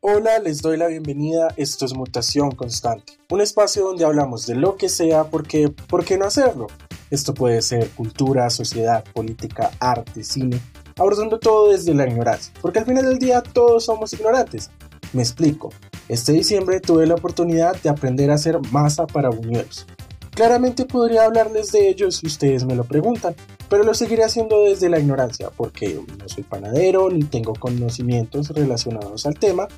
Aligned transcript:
Hola, 0.00 0.38
les 0.38 0.62
doy 0.62 0.76
la 0.76 0.86
bienvenida. 0.86 1.48
Esto 1.56 1.84
es 1.84 1.92
Mutación 1.92 2.52
Constante, 2.52 3.14
un 3.30 3.40
espacio 3.40 3.82
donde 3.82 4.04
hablamos 4.04 4.46
de 4.46 4.54
lo 4.54 4.76
que 4.76 4.88
sea 4.88 5.24
porque, 5.24 5.70
¿por 5.70 6.04
qué 6.04 6.16
no 6.16 6.24
hacerlo? 6.24 6.68
Esto 7.10 7.34
puede 7.34 7.60
ser 7.62 7.90
cultura, 7.90 8.48
sociedad, 8.48 9.02
política, 9.12 9.72
arte, 9.80 10.22
cine, 10.22 10.60
abordando 10.96 11.40
todo 11.40 11.72
desde 11.72 11.94
la 11.94 12.06
ignorancia, 12.06 12.54
porque 12.62 12.78
al 12.78 12.84
final 12.84 13.06
del 13.06 13.18
día 13.18 13.42
todos 13.42 13.86
somos 13.86 14.12
ignorantes. 14.12 14.70
Me 15.12 15.22
explico. 15.22 15.70
Este 16.08 16.30
diciembre 16.30 16.78
tuve 16.78 17.04
la 17.04 17.14
oportunidad 17.16 17.74
de 17.82 17.88
aprender 17.88 18.30
a 18.30 18.34
hacer 18.34 18.56
masa 18.70 19.04
para 19.04 19.30
buñuelos. 19.30 19.84
Claramente 20.30 20.84
podría 20.84 21.24
hablarles 21.24 21.72
de 21.72 21.88
ellos 21.88 22.18
si 22.18 22.28
ustedes 22.28 22.64
me 22.64 22.76
lo 22.76 22.84
preguntan, 22.84 23.34
pero 23.68 23.84
lo 23.84 23.94
seguiré 23.94 24.24
haciendo 24.24 24.62
desde 24.62 24.88
la 24.88 24.98
ignorancia, 24.98 25.50
porque 25.56 26.00
no 26.18 26.28
soy 26.28 26.44
panadero 26.44 27.10
ni 27.10 27.24
tengo 27.24 27.54
conocimientos 27.54 28.50
relacionados 28.50 29.26
al 29.26 29.38
tema, 29.38 29.68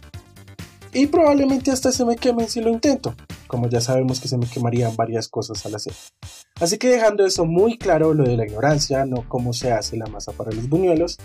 y 0.93 1.07
probablemente 1.07 1.71
hasta 1.71 1.93
se 1.93 2.05
me 2.05 2.17
quemen 2.17 2.49
si 2.49 2.61
lo 2.61 2.71
intento, 2.71 3.15
como 3.47 3.69
ya 3.69 3.81
sabemos 3.81 4.21
que 4.21 4.29
se 4.29 4.37
me 4.37 4.47
quemarían 4.47 4.97
varias 4.97 5.29
cosas 5.29 5.65
al 5.65 5.75
hacer. 5.75 5.95
Así 6.61 6.79
que 6.79 6.89
dejando 6.89 7.25
eso 7.25 7.45
muy 7.45 7.79
claro, 7.79 8.13
lo 8.13 8.25
de 8.25 8.37
la 8.37 8.45
ignorancia, 8.45 9.07
no 9.07 9.29
cómo 9.29 9.53
se 9.53 9.73
hace 9.73 9.97
la 9.97 10.07
masa 10.07 10.33
para 10.33 10.51
los 10.51 10.69
buñuelos, 10.69 11.19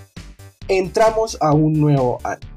entramos 0.67 1.37
a 1.41 1.53
un 1.53 1.73
nuevo 1.73 2.19
año. 2.23 2.47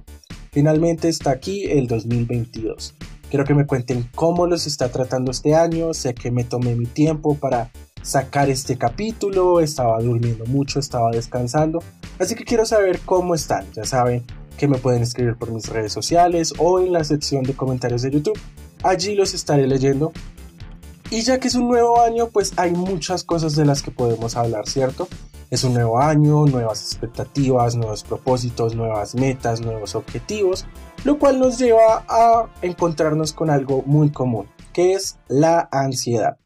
Finalmente 0.53 1.09
está 1.09 1.31
aquí 1.31 1.65
el 1.65 1.87
2022. 1.87 2.95
Quiero 3.31 3.45
que 3.45 3.55
me 3.55 3.67
cuenten 3.67 4.09
cómo 4.15 4.47
los 4.47 4.67
está 4.67 4.89
tratando 4.89 5.31
este 5.31 5.55
año. 5.55 5.93
Sé 5.93 6.15
que 6.15 6.31
me 6.31 6.45
tomé 6.45 6.75
mi 6.75 6.87
tiempo 6.87 7.35
para 7.35 7.71
sacar 8.03 8.51
este 8.51 8.77
capítulo. 8.77 9.61
Estaba 9.61 10.01
durmiendo 10.01 10.45
mucho, 10.47 10.81
estaba 10.81 11.11
descansando. 11.11 11.83
Así 12.19 12.35
que 12.35 12.45
quiero 12.45 12.65
saber 12.65 13.01
cómo 13.01 13.35
están. 13.35 13.67
Ya 13.73 13.85
saben 13.85 14.25
que 14.57 14.69
me 14.69 14.79
pueden 14.79 15.03
escribir 15.03 15.37
por 15.37 15.53
mis 15.53 15.69
redes 15.69 15.93
sociales 15.93 16.53
o 16.59 16.81
en 16.81 16.93
la 16.93 17.05
sección 17.05 17.45
de 17.45 17.55
comentarios 17.55 18.03
de 18.03 18.11
YouTube. 18.11 18.39
Allí 18.83 19.15
los 19.15 19.35
estaré 19.35 19.67
leyendo. 19.67 20.13
Y 21.11 21.23
ya 21.23 21.41
que 21.41 21.49
es 21.49 21.55
un 21.55 21.69
nuevo 21.69 22.03
año, 22.03 22.29
pues 22.29 22.53
hay 22.57 22.73
muchas 22.73 23.25
cosas 23.25 23.57
de 23.57 23.65
las 23.65 23.83
que 23.83 23.91
podemos 23.91 24.37
hablar, 24.37 24.69
¿cierto? 24.69 25.09
Es 25.51 25.65
un 25.65 25.73
nuevo 25.73 25.99
año, 25.99 26.45
nuevas 26.45 26.83
expectativas, 26.83 27.75
nuevos 27.75 28.05
propósitos, 28.05 28.75
nuevas 28.75 29.15
metas, 29.15 29.63
nuevos 29.63 29.95
objetivos, 29.95 30.67
lo 31.05 31.19
cual 31.19 31.39
nos 31.39 31.59
lleva 31.59 32.05
a 32.07 32.51
encontrarnos 32.61 33.33
con 33.33 33.49
algo 33.49 33.83
muy 33.87 34.11
común, 34.11 34.49
que 34.75 34.93
es 34.93 35.19
la 35.29 35.67
ansiedad. 35.73 36.37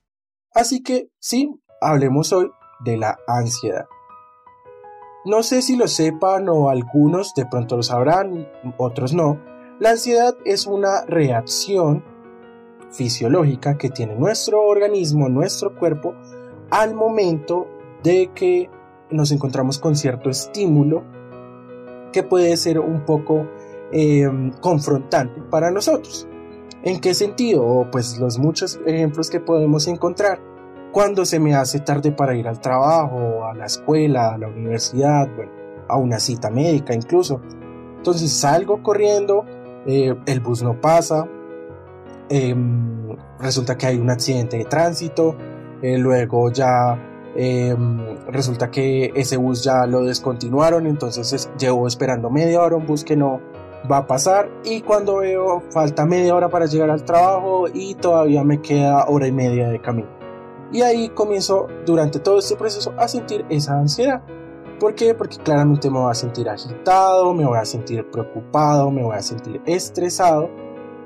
Así 0.54 0.82
que 0.82 1.08
sí, 1.18 1.50
hablemos 1.80 2.32
hoy 2.32 2.50
de 2.84 2.96
la 2.96 3.18
ansiedad. 3.26 3.86
No 5.24 5.42
sé 5.42 5.62
si 5.62 5.76
lo 5.76 5.88
sepan 5.88 6.48
o 6.48 6.68
algunos 6.68 7.34
de 7.34 7.46
pronto 7.46 7.76
lo 7.76 7.82
sabrán, 7.82 8.48
otros 8.76 9.14
no. 9.14 9.40
La 9.78 9.90
ansiedad 9.90 10.36
es 10.44 10.66
una 10.66 11.04
reacción 11.06 12.04
fisiológica 12.90 13.78
que 13.78 13.88
tiene 13.88 14.14
nuestro 14.16 14.62
organismo, 14.62 15.28
nuestro 15.28 15.74
cuerpo, 15.74 16.14
al 16.70 16.94
momento 16.94 17.66
de 18.02 18.30
que 18.34 18.68
nos 19.10 19.30
encontramos 19.30 19.78
con 19.78 19.96
cierto 19.96 20.28
estímulo 20.28 21.04
que 22.12 22.22
puede 22.22 22.56
ser 22.56 22.78
un 22.78 23.04
poco 23.04 23.48
em, 23.90 24.50
confrontante 24.60 25.40
para 25.42 25.70
nosotros. 25.70 26.28
¿En 26.82 27.00
qué 27.00 27.14
sentido? 27.14 27.88
Pues 27.90 28.18
los 28.18 28.38
muchos 28.38 28.80
ejemplos 28.86 29.30
que 29.30 29.40
podemos 29.40 29.86
encontrar. 29.86 30.40
Cuando 30.92 31.24
se 31.24 31.38
me 31.38 31.54
hace 31.54 31.80
tarde 31.80 32.12
para 32.12 32.36
ir 32.36 32.48
al 32.48 32.60
trabajo, 32.60 33.44
a 33.46 33.54
la 33.54 33.66
escuela, 33.66 34.34
a 34.34 34.38
la 34.38 34.48
universidad, 34.48 35.28
bueno, 35.34 35.52
a 35.88 35.96
una 35.96 36.18
cita 36.18 36.50
médica 36.50 36.94
incluso. 36.94 37.40
Entonces 37.96 38.32
salgo 38.32 38.82
corriendo, 38.82 39.44
eh, 39.86 40.14
el 40.26 40.40
bus 40.40 40.62
no 40.62 40.80
pasa, 40.80 41.26
em, 42.28 43.16
resulta 43.38 43.78
que 43.78 43.86
hay 43.86 43.98
un 43.98 44.10
accidente 44.10 44.58
de 44.58 44.64
tránsito, 44.64 45.36
eh, 45.80 45.96
luego 45.98 46.50
ya 46.50 46.98
Em, 47.34 47.98
resulta 48.28 48.70
que 48.70 49.10
ese 49.14 49.38
bus 49.38 49.64
ya 49.64 49.86
lo 49.86 50.04
descontinuaron, 50.04 50.86
entonces 50.86 51.50
llevo 51.58 51.86
esperando 51.86 52.28
media 52.28 52.60
hora 52.60 52.76
un 52.76 52.86
bus 52.86 53.04
que 53.04 53.16
no 53.16 53.40
va 53.90 53.98
a 53.98 54.06
pasar 54.06 54.50
y 54.64 54.80
cuando 54.82 55.18
veo 55.18 55.62
falta 55.70 56.06
media 56.06 56.34
hora 56.34 56.48
para 56.48 56.66
llegar 56.66 56.90
al 56.90 57.04
trabajo 57.04 57.66
y 57.72 57.94
todavía 57.94 58.44
me 58.44 58.60
queda 58.60 59.06
hora 59.06 59.26
y 59.26 59.32
media 59.32 59.68
de 59.68 59.80
camino. 59.80 60.08
Y 60.72 60.82
ahí 60.82 61.08
comienzo 61.10 61.66
durante 61.84 62.18
todo 62.18 62.38
este 62.38 62.56
proceso 62.56 62.94
a 62.96 63.06
sentir 63.08 63.44
esa 63.50 63.78
ansiedad. 63.78 64.22
¿Por 64.80 64.94
qué? 64.94 65.14
Porque 65.14 65.36
claramente 65.36 65.90
me 65.90 65.98
voy 65.98 66.10
a 66.10 66.14
sentir 66.14 66.48
agitado, 66.48 67.34
me 67.34 67.44
voy 67.44 67.58
a 67.58 67.64
sentir 67.64 68.10
preocupado, 68.10 68.90
me 68.90 69.02
voy 69.02 69.16
a 69.16 69.22
sentir 69.22 69.60
estresado, 69.66 70.50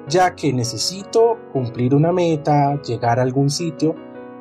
ya 0.08 0.34
que 0.34 0.52
necesito 0.52 1.36
cumplir 1.52 1.94
una 1.94 2.12
meta, 2.12 2.80
llegar 2.82 3.18
a 3.18 3.22
algún 3.22 3.50
sitio 3.50 3.94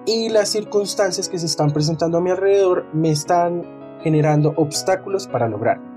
y 0.06 0.30
las 0.30 0.50
circunstancias 0.50 1.28
que 1.28 1.40
se 1.40 1.48
están 1.48 1.72
presentando 1.72 2.20
a 2.20 2.22
mi 2.22 2.30
alrededor 2.30 2.86
me 2.94 3.10
están 3.10 4.00
generando 4.04 4.54
obstáculos 4.56 5.28
para 5.28 5.50
lograr. 5.50 5.95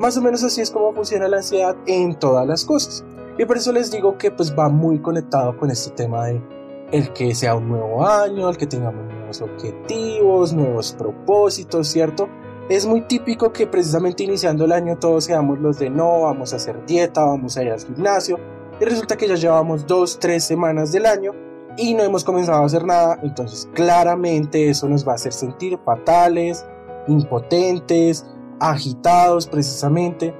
Más 0.00 0.16
o 0.16 0.22
menos 0.22 0.42
así 0.42 0.62
es 0.62 0.70
como 0.70 0.94
funciona 0.94 1.28
la 1.28 1.36
ansiedad 1.36 1.76
en 1.84 2.18
todas 2.18 2.46
las 2.46 2.64
cosas. 2.64 3.04
Y 3.36 3.44
por 3.44 3.58
eso 3.58 3.70
les 3.70 3.90
digo 3.90 4.16
que 4.16 4.30
pues 4.30 4.56
va 4.58 4.70
muy 4.70 4.98
conectado 4.98 5.54
con 5.58 5.70
este 5.70 5.90
tema 5.90 6.24
de 6.24 6.42
el 6.90 7.12
que 7.12 7.34
sea 7.34 7.54
un 7.54 7.68
nuevo 7.68 8.06
año, 8.06 8.48
el 8.48 8.56
que 8.56 8.66
tengamos 8.66 9.04
nuevos 9.04 9.42
objetivos, 9.42 10.54
nuevos 10.54 10.94
propósitos, 10.94 11.86
¿cierto? 11.88 12.30
Es 12.70 12.86
muy 12.86 13.02
típico 13.02 13.52
que 13.52 13.66
precisamente 13.66 14.24
iniciando 14.24 14.64
el 14.64 14.72
año 14.72 14.98
todos 14.98 15.24
seamos 15.24 15.58
los 15.58 15.78
de 15.78 15.90
no, 15.90 16.22
vamos 16.22 16.54
a 16.54 16.56
hacer 16.56 16.82
dieta, 16.86 17.22
vamos 17.22 17.58
a 17.58 17.62
ir 17.62 17.70
al 17.70 17.80
gimnasio. 17.80 18.38
Y 18.80 18.84
resulta 18.86 19.18
que 19.18 19.28
ya 19.28 19.34
llevamos 19.34 19.86
dos, 19.86 20.18
tres 20.18 20.44
semanas 20.44 20.92
del 20.92 21.04
año 21.04 21.32
y 21.76 21.92
no 21.92 22.04
hemos 22.04 22.24
comenzado 22.24 22.62
a 22.62 22.66
hacer 22.66 22.86
nada, 22.86 23.20
entonces 23.22 23.68
claramente 23.74 24.70
eso 24.70 24.88
nos 24.88 25.06
va 25.06 25.12
a 25.12 25.16
hacer 25.16 25.34
sentir 25.34 25.78
fatales, 25.84 26.64
impotentes, 27.06 28.24
agitados 28.60 29.46
precisamente. 29.46 30.34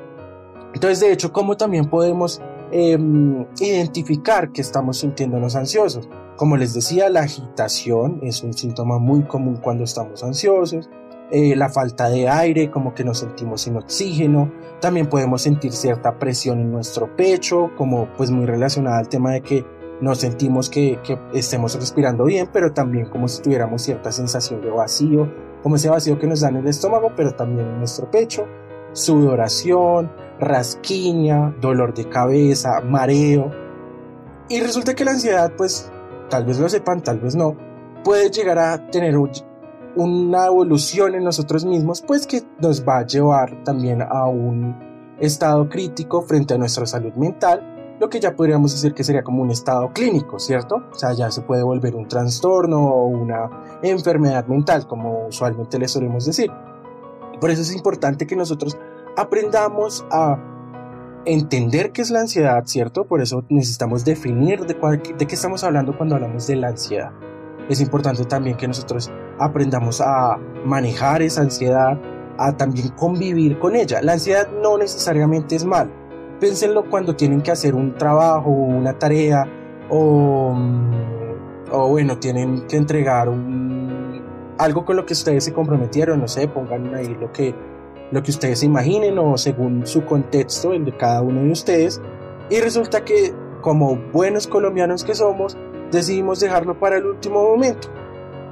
Entonces, 0.74 1.00
de 1.00 1.12
hecho, 1.12 1.32
¿cómo 1.32 1.56
también 1.56 1.86
podemos 1.86 2.40
em, 2.70 3.46
identificar 3.58 4.52
que 4.52 4.60
estamos 4.60 4.98
sintiéndonos 4.98 5.56
ansiosos? 5.56 6.08
Como 6.36 6.56
les 6.56 6.72
decía, 6.74 7.10
la 7.10 7.20
agitación 7.20 8.20
es 8.22 8.42
un 8.42 8.52
síntoma 8.52 8.98
muy 8.98 9.24
común 9.24 9.56
cuando 9.56 9.84
estamos 9.84 10.22
ansiosos. 10.22 10.88
Eh, 11.32 11.54
la 11.54 11.68
falta 11.68 12.08
de 12.08 12.28
aire, 12.28 12.70
como 12.70 12.92
que 12.94 13.04
nos 13.04 13.18
sentimos 13.18 13.62
sin 13.62 13.76
oxígeno. 13.76 14.52
También 14.80 15.08
podemos 15.08 15.42
sentir 15.42 15.72
cierta 15.72 16.18
presión 16.18 16.60
en 16.60 16.72
nuestro 16.72 17.14
pecho, 17.14 17.70
como 17.76 18.08
pues 18.16 18.30
muy 18.30 18.46
relacionada 18.46 18.98
al 18.98 19.08
tema 19.08 19.32
de 19.32 19.40
que 19.42 19.64
nos 20.00 20.18
sentimos 20.18 20.70
que, 20.70 20.98
estemos 21.32 21.74
respirando 21.74 22.24
bien, 22.24 22.48
pero 22.52 22.72
también 22.72 23.06
como 23.06 23.28
si 23.28 23.42
tuviéramos 23.42 23.82
cierta 23.82 24.12
sensación 24.12 24.60
de 24.62 24.70
vacío, 24.70 25.30
como 25.62 25.76
ese 25.76 25.90
vacío 25.90 26.18
que 26.18 26.26
nos 26.26 26.40
da 26.40 26.48
en 26.48 26.56
el 26.56 26.66
estómago, 26.66 27.12
pero 27.16 27.32
también 27.32 27.68
en 27.68 27.78
nuestro 27.78 28.10
pecho, 28.10 28.46
sudoración, 28.92 30.10
rasquiña, 30.38 31.54
dolor 31.60 31.92
de 31.94 32.08
cabeza, 32.08 32.80
mareo. 32.80 33.50
Y 34.48 34.60
resulta 34.60 34.94
que 34.94 35.04
la 35.04 35.12
ansiedad, 35.12 35.52
pues, 35.56 35.90
tal 36.30 36.46
vez 36.46 36.58
lo 36.58 36.68
sepan, 36.68 37.02
tal 37.02 37.20
vez 37.20 37.36
no, 37.36 37.56
puede 38.02 38.30
llegar 38.30 38.58
a 38.58 38.90
tener 38.90 39.16
una 39.96 40.46
evolución 40.46 41.14
en 41.14 41.24
nosotros 41.24 41.64
mismos, 41.64 42.02
pues 42.02 42.26
que 42.26 42.42
nos 42.58 42.86
va 42.86 42.98
a 42.98 43.06
llevar 43.06 43.62
también 43.64 44.00
a 44.02 44.26
un 44.26 44.90
estado 45.20 45.68
crítico 45.68 46.22
frente 46.22 46.54
a 46.54 46.58
nuestra 46.58 46.86
salud 46.86 47.12
mental 47.14 47.69
lo 48.00 48.08
que 48.08 48.18
ya 48.18 48.34
podríamos 48.34 48.72
decir 48.72 48.94
que 48.94 49.04
sería 49.04 49.22
como 49.22 49.42
un 49.42 49.50
estado 49.50 49.92
clínico, 49.92 50.38
¿cierto? 50.38 50.82
O 50.90 50.94
sea, 50.94 51.12
ya 51.12 51.30
se 51.30 51.42
puede 51.42 51.62
volver 51.62 51.94
un 51.94 52.08
trastorno 52.08 52.82
o 52.82 53.06
una 53.06 53.50
enfermedad 53.82 54.46
mental, 54.46 54.86
como 54.86 55.26
usualmente 55.26 55.78
le 55.78 55.86
solemos 55.86 56.24
decir. 56.24 56.50
Por 57.38 57.50
eso 57.50 57.60
es 57.60 57.74
importante 57.74 58.26
que 58.26 58.36
nosotros 58.36 58.78
aprendamos 59.18 60.02
a 60.10 60.38
entender 61.26 61.92
qué 61.92 62.00
es 62.00 62.10
la 62.10 62.20
ansiedad, 62.20 62.62
¿cierto? 62.64 63.04
Por 63.04 63.20
eso 63.20 63.44
necesitamos 63.50 64.02
definir 64.02 64.64
de, 64.64 64.74
de 65.18 65.26
qué 65.26 65.34
estamos 65.34 65.62
hablando 65.62 65.94
cuando 65.94 66.14
hablamos 66.14 66.46
de 66.46 66.56
la 66.56 66.68
ansiedad. 66.68 67.12
Es 67.68 67.82
importante 67.82 68.24
también 68.24 68.56
que 68.56 68.66
nosotros 68.66 69.10
aprendamos 69.38 70.00
a 70.00 70.38
manejar 70.64 71.20
esa 71.20 71.42
ansiedad, 71.42 72.00
a 72.38 72.56
también 72.56 72.88
convivir 72.96 73.58
con 73.58 73.76
ella. 73.76 74.00
La 74.00 74.12
ansiedad 74.12 74.48
no 74.62 74.78
necesariamente 74.78 75.56
es 75.56 75.66
mal, 75.66 75.92
Pénsenlo 76.40 76.88
cuando 76.88 77.14
tienen 77.14 77.42
que 77.42 77.50
hacer 77.50 77.74
un 77.74 77.94
trabajo, 77.94 78.50
una 78.50 78.98
tarea 78.98 79.46
o, 79.90 80.52
mm, 80.54 80.92
o 81.72 81.88
bueno, 81.88 82.18
tienen 82.18 82.66
que 82.66 82.76
entregar 82.76 83.28
un, 83.28 84.22
algo 84.58 84.84
con 84.84 84.96
lo 84.96 85.06
que 85.06 85.12
ustedes 85.14 85.44
se 85.44 85.52
comprometieron, 85.52 86.20
no 86.20 86.28
sé, 86.28 86.48
pongan 86.48 86.94
ahí 86.94 87.16
lo 87.20 87.32
que, 87.32 87.54
lo 88.10 88.22
que 88.22 88.30
ustedes 88.30 88.60
se 88.60 88.66
imaginen 88.66 89.18
o 89.18 89.38
según 89.38 89.86
su 89.86 90.04
contexto, 90.04 90.72
el 90.72 90.84
de 90.84 90.96
cada 90.96 91.22
uno 91.22 91.42
de 91.42 91.52
ustedes. 91.52 92.00
Y 92.50 92.60
resulta 92.60 93.04
que 93.04 93.32
como 93.60 93.96
buenos 93.96 94.46
colombianos 94.46 95.04
que 95.04 95.14
somos, 95.14 95.56
decidimos 95.90 96.40
dejarlo 96.40 96.78
para 96.78 96.96
el 96.96 97.06
último 97.06 97.42
momento. 97.42 97.88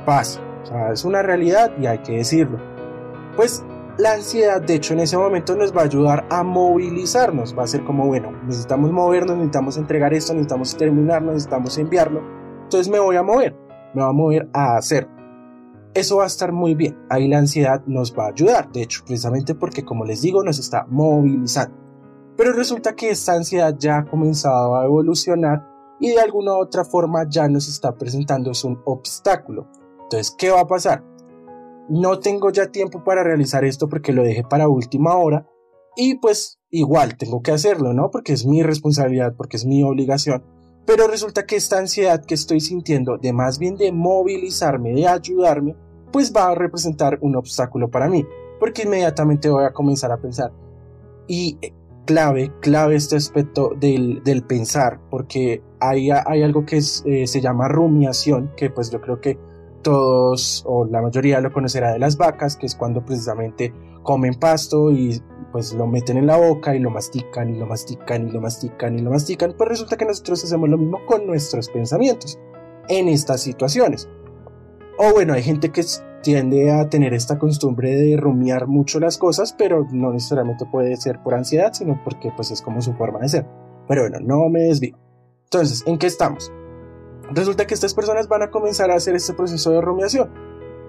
Pasa, 0.05 0.41
o 0.63 0.67
sea, 0.67 0.93
es 0.93 1.05
una 1.05 1.23
realidad 1.23 1.73
y 1.81 1.87
hay 1.87 1.99
que 1.99 2.17
decirlo. 2.17 2.59
Pues 3.37 3.65
la 3.99 4.13
ansiedad, 4.13 4.63
de 4.63 4.77
hecho, 4.77 4.95
en 4.95 5.01
ese 5.01 5.19
momento 5.19 5.57
nos 5.57 5.77
va 5.77 5.83
a 5.83 5.85
ayudar 5.85 6.27
a 6.31 6.45
movilizarnos. 6.45 7.57
Va 7.59 7.65
a 7.65 7.67
ser 7.67 7.85
como, 7.85 8.07
bueno, 8.07 8.31
necesitamos 8.47 8.93
movernos, 8.93 9.37
necesitamos 9.37 9.77
entregar 9.77 10.15
esto, 10.15 10.33
necesitamos 10.35 10.77
terminarlo, 10.77 11.33
necesitamos 11.33 11.77
enviarlo. 11.79 12.23
Entonces 12.63 12.89
me 12.89 13.01
voy 13.01 13.17
a 13.17 13.25
mover, 13.25 13.57
me 13.95 14.03
voy 14.03 14.11
a 14.11 14.13
mover 14.13 14.49
a 14.53 14.77
hacer. 14.77 15.09
Eso 15.95 16.19
va 16.19 16.25
a 16.25 16.29
estar 16.29 16.53
muy 16.53 16.77
bien. 16.77 16.97
Ahí 17.11 17.27
la 17.27 17.39
ansiedad 17.39 17.83
nos 17.87 18.17
va 18.17 18.27
a 18.27 18.29
ayudar, 18.29 18.71
de 18.71 18.83
hecho, 18.83 19.03
precisamente 19.05 19.57
porque, 19.57 19.85
como 19.85 20.05
les 20.05 20.23
digo, 20.23 20.45
nos 20.45 20.61
está 20.61 20.87
movilizando. 20.89 21.77
Pero 22.37 22.53
resulta 22.53 22.95
que 22.95 23.11
esta 23.11 23.33
ansiedad 23.33 23.75
ya 23.77 23.99
ha 23.99 24.05
comenzado 24.05 24.77
a 24.77 24.85
evolucionar 24.85 25.67
y 25.99 26.11
de 26.11 26.21
alguna 26.21 26.53
u 26.53 26.61
otra 26.61 26.85
forma 26.85 27.29
ya 27.29 27.49
nos 27.49 27.67
está 27.67 27.97
presentando 27.97 28.53
es 28.53 28.63
un 28.63 28.81
obstáculo. 28.85 29.67
Entonces, 30.05 30.33
¿qué 30.39 30.53
va 30.53 30.61
a 30.61 30.67
pasar? 30.69 31.03
No 31.89 32.19
tengo 32.21 32.51
ya 32.51 32.71
tiempo 32.71 33.03
para 33.05 33.23
realizar 33.23 33.65
esto 33.65 33.89
porque 33.89 34.13
lo 34.13 34.23
dejé 34.23 34.45
para 34.45 34.69
última 34.69 35.17
hora 35.17 35.47
y 35.97 36.17
pues 36.17 36.61
igual 36.71 37.17
tengo 37.17 37.43
que 37.43 37.51
hacerlo, 37.51 37.93
¿no? 37.93 38.11
Porque 38.11 38.33
es 38.33 38.47
mi 38.47 38.63
responsabilidad, 38.63 39.35
porque 39.37 39.57
es 39.57 39.67
mi 39.67 39.83
obligación. 39.83 40.45
Pero 40.87 41.07
resulta 41.07 41.45
que 41.45 41.57
esta 41.57 41.79
ansiedad 41.79 42.25
que 42.25 42.35
estoy 42.35 42.61
sintiendo 42.61 43.19
de 43.19 43.33
más 43.33 43.59
bien 43.59 43.77
de 43.77 43.93
movilizarme, 43.93 44.93
de 44.93 45.07
ayudarme, 45.07 45.77
pues 46.13 46.33
va 46.35 46.49
a 46.49 46.55
representar 46.55 47.19
un 47.21 47.37
obstáculo 47.37 47.91
para 47.91 48.09
mí, 48.09 48.25
porque 48.61 48.83
inmediatamente 48.83 49.51
voy 49.51 49.65
a 49.65 49.73
comenzar 49.73 50.13
a 50.13 50.19
pensar. 50.19 50.53
Y 51.27 51.59
eh, 51.61 51.73
clave, 52.07 52.53
clave 52.61 52.97
este 52.97 53.17
aspecto 53.17 53.73
del, 53.79 54.23
del 54.25 54.45
pensar, 54.45 55.01
porque 55.11 55.63
hay, 55.81 56.11
hay 56.11 56.43
algo 56.43 56.65
que 56.65 56.79
eh, 56.79 57.27
se 57.27 57.41
llama 57.41 57.69
rumiación, 57.69 58.53
que 58.57 58.71
pues 58.71 58.91
yo 58.91 59.01
creo 59.01 59.21
que 59.21 59.39
todos 59.83 60.65
o 60.67 60.85
la 60.85 61.03
mayoría 61.03 61.41
lo 61.41 61.53
conocerá 61.53 61.93
de 61.93 61.99
las 61.99 62.17
vacas, 62.17 62.57
que 62.57 62.67
es 62.67 62.75
cuando 62.75 63.05
precisamente 63.05 63.73
comen 64.03 64.35
pasto 64.35 64.91
y 64.91 65.21
pues 65.53 65.73
lo 65.73 65.87
meten 65.87 66.19
en 66.19 66.27
la 66.27 66.37
boca 66.37 66.75
y 66.75 66.79
lo 66.79 66.91
mastican 66.91 67.55
y 67.55 67.59
lo 67.59 67.67
mastican 67.67 68.29
y 68.29 68.33
lo 68.33 68.41
mastican 68.41 68.99
y 68.99 69.03
lo 69.03 69.11
mastican, 69.11 69.55
pues 69.57 69.69
resulta 69.69 69.97
que 69.97 70.05
nosotros 70.05 70.45
hacemos 70.45 70.69
lo 70.69 70.79
mismo 70.79 70.99
con 71.07 71.27
nuestros 71.27 71.69
pensamientos 71.69 72.39
en 72.89 73.09
estas 73.09 73.43
situaciones. 73.43 74.09
O 74.99 75.13
bueno, 75.13 75.35
hay 75.35 75.43
gente 75.43 75.71
que 75.71 75.83
tiende 76.23 76.73
a 76.73 76.89
tener 76.89 77.15
esta 77.15 77.39
costumbre 77.39 77.97
de 77.97 78.17
rumiar 78.17 78.67
mucho 78.67 78.99
las 79.01 79.17
cosas, 79.17 79.55
pero 79.57 79.87
no 79.93 80.13
necesariamente 80.13 80.67
puede 80.67 80.97
ser 80.97 81.23
por 81.23 81.35
ansiedad, 81.35 81.73
sino 81.73 82.01
porque 82.03 82.33
pues 82.35 82.51
es 82.51 82.63
como 82.63 82.83
su 82.83 82.95
forma 82.95 83.21
de 83.21 83.29
ser. 83.29 83.47
Pero 83.87 84.03
bueno, 84.03 84.19
no 84.21 84.49
me 84.49 84.63
desvío. 84.63 84.99
Entonces, 85.45 85.83
¿en 85.87 85.97
qué 85.97 86.09
estamos? 86.09 86.53
Resulta 87.31 87.67
que 87.67 87.75
estas 87.75 87.95
personas 87.95 88.29
van 88.29 88.43
a 88.43 88.51
comenzar 88.51 88.91
a 88.91 88.97
hacer 88.97 89.15
este 89.15 89.35
proceso 89.35 89.71
de 89.71 89.81
rumiación. 89.81 90.31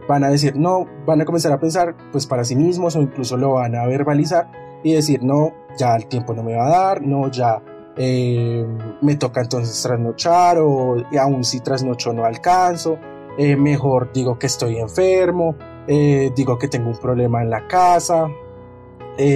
Van 0.07 0.23
a 0.23 0.29
decir, 0.29 0.55
no, 0.55 0.87
van 1.05 1.21
a 1.21 1.25
comenzar 1.25 1.51
a 1.51 1.59
pensar 1.59 1.95
pues 2.11 2.25
para 2.25 2.43
sí 2.43 2.55
mismos 2.55 2.95
o 2.95 3.01
incluso 3.01 3.37
lo 3.37 3.53
van 3.53 3.75
a 3.75 3.85
verbalizar 3.85 4.49
y 4.83 4.93
decir, 4.93 5.21
no, 5.21 5.53
ya 5.77 5.95
el 5.95 6.07
tiempo 6.07 6.33
no 6.33 6.43
me 6.43 6.55
va 6.55 6.65
a 6.65 6.69
dar, 6.69 7.01
no, 7.01 7.29
ya 7.29 7.61
eh, 7.97 8.65
me 9.01 9.15
toca 9.15 9.41
entonces 9.41 9.81
trasnochar 9.83 10.57
o 10.59 10.95
aún 11.19 11.43
si 11.43 11.59
trasnocho 11.59 12.13
no 12.13 12.23
alcanzo, 12.23 12.97
eh, 13.37 13.55
mejor 13.55 14.11
digo 14.13 14.39
que 14.39 14.47
estoy 14.47 14.77
enfermo, 14.77 15.55
eh, 15.85 16.31
digo 16.35 16.57
que 16.57 16.69
tengo 16.69 16.89
un 16.89 16.97
problema 16.97 17.43
en 17.43 17.49
la 17.49 17.67
casa, 17.67 18.27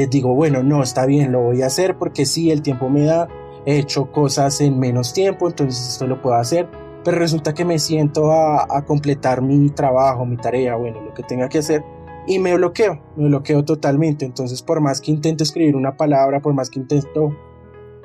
digo, 0.10 0.34
bueno, 0.34 0.64
no, 0.64 0.82
está 0.82 1.06
bien, 1.06 1.34
lo 1.34 1.42
voy 1.42 1.62
a 1.62 1.66
hacer 1.66 1.98
porque 1.98 2.26
sí, 2.26 2.50
el 2.52 2.62
tiempo 2.62 2.88
me 2.90 3.04
da, 3.04 3.28
he 3.66 3.80
hecho 3.80 4.10
cosas 4.14 4.62
en 4.62 4.80
menos 4.80 5.12
tiempo, 5.12 5.50
entonces 5.50 5.90
esto 5.90 6.08
lo 6.08 6.22
puedo 6.22 6.38
hacer 6.38 6.70
pero 7.04 7.18
resulta 7.18 7.54
que 7.54 7.66
me 7.66 7.80
siento 7.80 8.32
a, 8.32 8.86
completar 8.86 9.42
mi 9.42 9.70
trabajo, 9.70 10.26
mi 10.26 10.38
tarea, 10.38 10.76
bueno, 10.76 11.02
lo 11.02 11.14
que 11.14 11.24
tenga 11.24 11.50
que 11.50 11.60
hacer, 11.60 11.84
y 12.26 12.40
me 12.40 12.56
bloqueo, 12.56 13.02
me 13.18 13.28
bloqueo 13.28 13.66
totalmente. 13.66 14.26
Entonces, 14.26 14.62
por 14.62 14.80
más 14.80 15.02
que 15.02 15.12
intento 15.12 15.44
escribir 15.44 15.76
una 15.76 15.98
palabra, 15.98 16.42
por 16.42 16.54
más 16.54 16.70
que 16.70 16.80
intento 16.80 17.36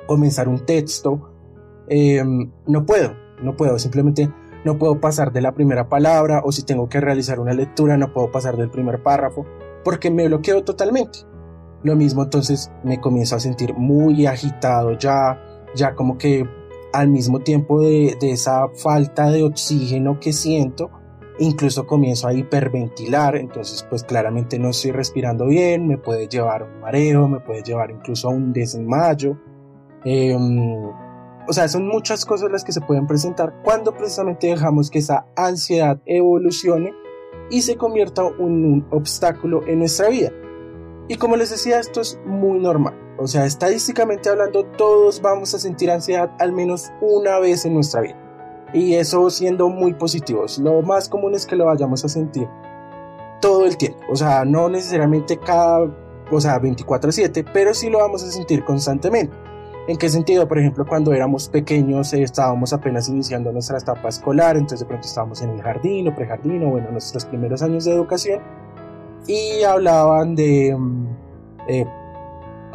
comenzar 0.07 0.49
un 0.49 0.65
texto, 0.65 1.31
em, 1.87 2.51
no 2.67 2.85
puedo, 2.85 3.15
no 3.41 3.55
puedo, 3.55 3.79
simplemente 3.79 4.29
no 4.65 4.77
puedo 4.77 4.99
pasar 4.99 5.31
de 5.31 5.41
la 5.41 5.53
primera 5.53 5.87
palabra, 5.87 6.41
o 6.43 6.51
si 6.51 6.63
tengo 6.63 6.89
que 6.89 6.99
realizar 6.99 7.39
una 7.39 7.53
lectura, 7.53 7.95
no 7.97 8.11
puedo 8.11 8.31
pasar 8.31 8.57
del 8.57 8.69
primer 8.69 9.01
párrafo, 9.01 9.45
porque 9.85 10.11
me 10.11 10.27
bloqueo 10.27 10.63
totalmente. 10.63 11.19
Lo 11.83 11.95
mismo 11.95 12.23
entonces 12.23 12.69
me 12.83 12.99
comienzo 12.99 13.37
a 13.37 13.39
sentir 13.39 13.73
muy 13.73 14.25
agitado 14.25 14.97
ya, 14.97 15.41
ya 15.75 15.95
como 15.95 16.17
que 16.17 16.45
al 16.93 17.09
mismo 17.09 17.39
tiempo 17.39 17.81
de, 17.81 18.17
esa 18.21 18.67
falta 18.69 19.29
de 19.29 19.43
oxígeno 19.43 20.19
que 20.19 20.33
siento, 20.33 20.89
incluso 21.39 21.87
comienzo 21.87 22.27
a 22.27 22.33
hiperventilar, 22.33 23.35
entonces 23.35 23.85
pues 23.89 24.03
claramente 24.03 24.59
no 24.59 24.69
estoy 24.69 24.91
respirando 24.91 25.45
bien, 25.47 25.87
me 25.87 25.97
puede 25.97 26.27
llevar 26.27 26.63
a 26.63 26.65
un 26.65 26.79
mareo, 26.81 27.27
me 27.27 27.39
puede 27.39 27.63
llevar 27.63 27.91
incluso 27.91 28.29
a 28.29 28.31
un 28.31 28.53
desmayo. 28.53 29.37
Em, 30.03 30.89
o 31.47 31.53
sea, 31.53 31.67
son 31.67 31.87
muchas 31.87 32.25
cosas 32.25 32.51
las 32.51 32.63
que 32.63 32.71
se 32.71 32.81
pueden 32.81 33.07
presentar 33.07 33.61
cuando 33.63 33.95
precisamente 33.95 34.47
dejamos 34.47 34.89
que 34.89 34.99
esa 34.99 35.25
ansiedad 35.35 35.99
evolucione 36.05 36.93
y 37.49 37.61
se 37.61 37.75
convierta 37.75 38.21
en 38.27 38.43
un 38.43 38.87
obstáculo 38.91 39.65
en 39.67 39.79
nuestra 39.79 40.09
vida. 40.09 40.31
Y 41.09 41.15
como 41.15 41.35
les 41.35 41.49
decía, 41.49 41.79
esto 41.79 42.01
es 42.01 42.19
muy 42.23 42.59
normal. 42.59 42.93
O 43.17 43.25
sea, 43.25 43.45
estadísticamente 43.45 44.29
hablando, 44.29 44.63
todos 44.63 45.21
vamos 45.21 45.55
a 45.55 45.59
sentir 45.59 45.89
ansiedad 45.89 46.31
al 46.39 46.53
menos 46.53 46.91
una 47.01 47.39
vez 47.39 47.65
en 47.65 47.73
nuestra 47.73 48.01
vida. 48.01 48.15
Y 48.73 48.93
eso 48.93 49.27
siendo 49.31 49.69
muy 49.69 49.95
positivos. 49.95 50.59
Lo 50.59 50.83
más 50.83 51.09
común 51.09 51.33
es 51.33 51.47
que 51.47 51.55
lo 51.55 51.65
vayamos 51.65 52.05
a 52.05 52.09
sentir 52.09 52.47
todo 53.41 53.65
el 53.65 53.75
tiempo. 53.75 53.99
O 54.11 54.15
sea, 54.15 54.45
no 54.45 54.69
necesariamente 54.69 55.37
cada, 55.37 55.91
o 56.31 56.39
sea, 56.39 56.59
24/7, 56.59 57.43
pero 57.51 57.73
sí 57.73 57.89
lo 57.89 57.97
vamos 57.97 58.23
a 58.23 58.29
sentir 58.29 58.63
constantemente. 58.63 59.35
¿En 59.87 59.97
qué 59.97 60.09
sentido? 60.09 60.47
Por 60.47 60.59
ejemplo, 60.59 60.85
cuando 60.85 61.11
éramos 61.13 61.49
pequeños 61.49 62.13
eh, 62.13 62.21
estábamos 62.21 62.71
apenas 62.71 63.09
iniciando 63.09 63.51
nuestra 63.51 63.79
etapa 63.79 64.09
escolar, 64.09 64.55
entonces 64.55 64.81
de 64.81 64.85
pronto 64.85 65.07
estábamos 65.07 65.41
en 65.41 65.49
el 65.49 65.63
jardín 65.63 66.07
o 66.07 66.15
prejardín 66.15 66.63
o 66.65 66.69
bueno, 66.69 66.91
nuestros 66.91 67.25
primeros 67.25 67.63
años 67.63 67.85
de 67.85 67.93
educación 67.93 68.39
y 69.27 69.63
hablaban 69.63 70.35
de 70.35 70.75
mm, 70.77 71.07
eh, 71.67 71.85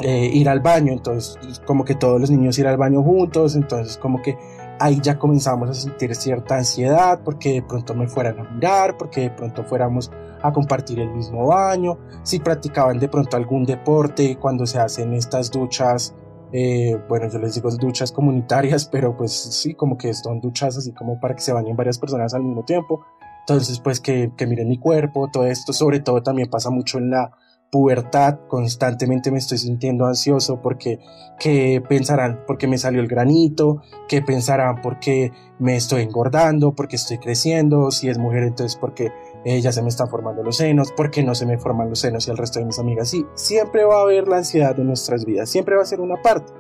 eh, 0.01 0.31
ir 0.33 0.49
al 0.49 0.61
baño, 0.61 0.93
entonces 0.93 1.61
como 1.67 1.85
que 1.85 1.95
todos 1.95 2.21
los 2.21 2.31
niños 2.31 2.59
ir 2.59 2.67
al 2.67 2.77
baño 2.77 3.03
juntos, 3.03 3.55
entonces 3.55 3.97
como 3.97 4.21
que 4.23 4.37
ahí 4.81 4.99
ya 5.01 5.19
comenzamos 5.19 5.71
a 5.71 5.75
sentir 5.75 6.15
cierta 6.17 6.57
ansiedad 6.57 7.21
porque 7.25 7.53
de 7.53 7.63
pronto 7.63 7.95
me 7.95 8.09
fueran 8.09 8.41
a 8.41 8.51
mirar, 8.51 8.97
porque 8.97 9.23
de 9.23 9.31
pronto 9.31 9.63
fuéramos 9.63 10.11
a 10.43 10.53
compartir 10.53 10.99
el 11.01 11.11
mismo 11.11 11.47
baño, 11.47 11.99
si 12.23 12.41
practicaban 12.41 12.99
de 12.99 13.09
pronto 13.09 13.37
algún 13.37 13.65
deporte 13.65 14.37
cuando 14.37 14.67
se 14.67 14.79
hacen 14.79 15.15
estas 15.15 15.51
duchas, 15.51 16.15
eh, 16.53 16.99
bueno 17.09 17.29
yo 17.29 17.39
les 17.39 17.55
digo 17.55 17.71
duchas 17.71 18.11
comunitarias, 18.11 18.87
pero 18.93 19.17
pues 19.17 19.33
sí, 19.33 19.75
como 19.75 19.97
que 19.97 20.13
son 20.13 20.41
duchas 20.41 20.77
así 20.77 20.93
como 20.93 21.21
para 21.21 21.35
que 21.35 21.41
se 21.41 21.53
bañen 21.53 21.77
varias 21.77 21.99
personas 21.99 22.35
al 22.35 22.43
mismo 22.43 22.65
tiempo, 22.65 23.05
entonces 23.47 23.79
pues 23.81 24.01
que, 24.01 24.33
que 24.37 24.47
miren 24.47 24.69
mi 24.69 24.79
cuerpo, 24.79 25.29
todo 25.31 25.47
esto 25.47 25.73
sobre 25.73 26.01
todo 26.01 26.23
también 26.23 26.49
pasa 26.49 26.71
mucho 26.71 26.99
en 26.99 27.11
la 27.11 27.31
pubertad, 27.75 28.39
constantemente 28.47 29.33
me 29.33 29.39
estoy 29.39 29.59
sintiendo 29.59 30.07
ansioso 30.07 30.63
porque 30.63 31.01
qué 31.41 31.83
pensarán 31.89 32.45
porque 32.47 32.69
me 32.69 32.79
salió 32.79 33.01
el 33.01 33.09
granito, 33.09 33.83
qué 34.09 34.23
pensarán 34.23 34.81
porque 34.81 35.33
me 35.59 35.75
estoy 35.75 36.03
engordando, 36.03 36.77
porque 36.77 36.95
estoy 36.95 37.19
creciendo, 37.19 37.91
si 37.91 38.09
es 38.09 38.17
mujer 38.17 38.45
entonces 38.45 38.77
porque 38.77 39.11
eh, 39.45 39.61
ya 39.61 39.73
se 39.73 39.83
me 39.83 39.89
están 39.89 40.09
formando 40.09 40.45
los 40.45 40.59
senos, 40.59 40.93
porque 40.97 41.25
no 41.25 41.35
se 41.35 41.47
me 41.47 41.59
forman 41.59 41.89
los 41.89 41.99
senos 41.99 42.29
y 42.29 42.31
el 42.31 42.37
resto 42.37 42.61
de 42.61 42.67
mis 42.67 42.79
amigas 42.79 43.09
sí, 43.09 43.27
siempre 43.35 43.85
va 43.85 43.97
a 43.97 44.03
haber 44.03 44.29
la 44.29 44.37
ansiedad 44.37 44.79
en 44.79 44.87
nuestras 44.87 45.25
vidas, 45.25 45.51
siempre 45.51 45.75
va 45.75 45.83
a 45.83 45.87
ser 45.87 46.01
una 46.01 46.23
parte, 46.23 46.53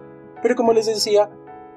pero 0.42 0.56
como 0.56 0.72
les 0.72 0.86
decía, 0.86 1.30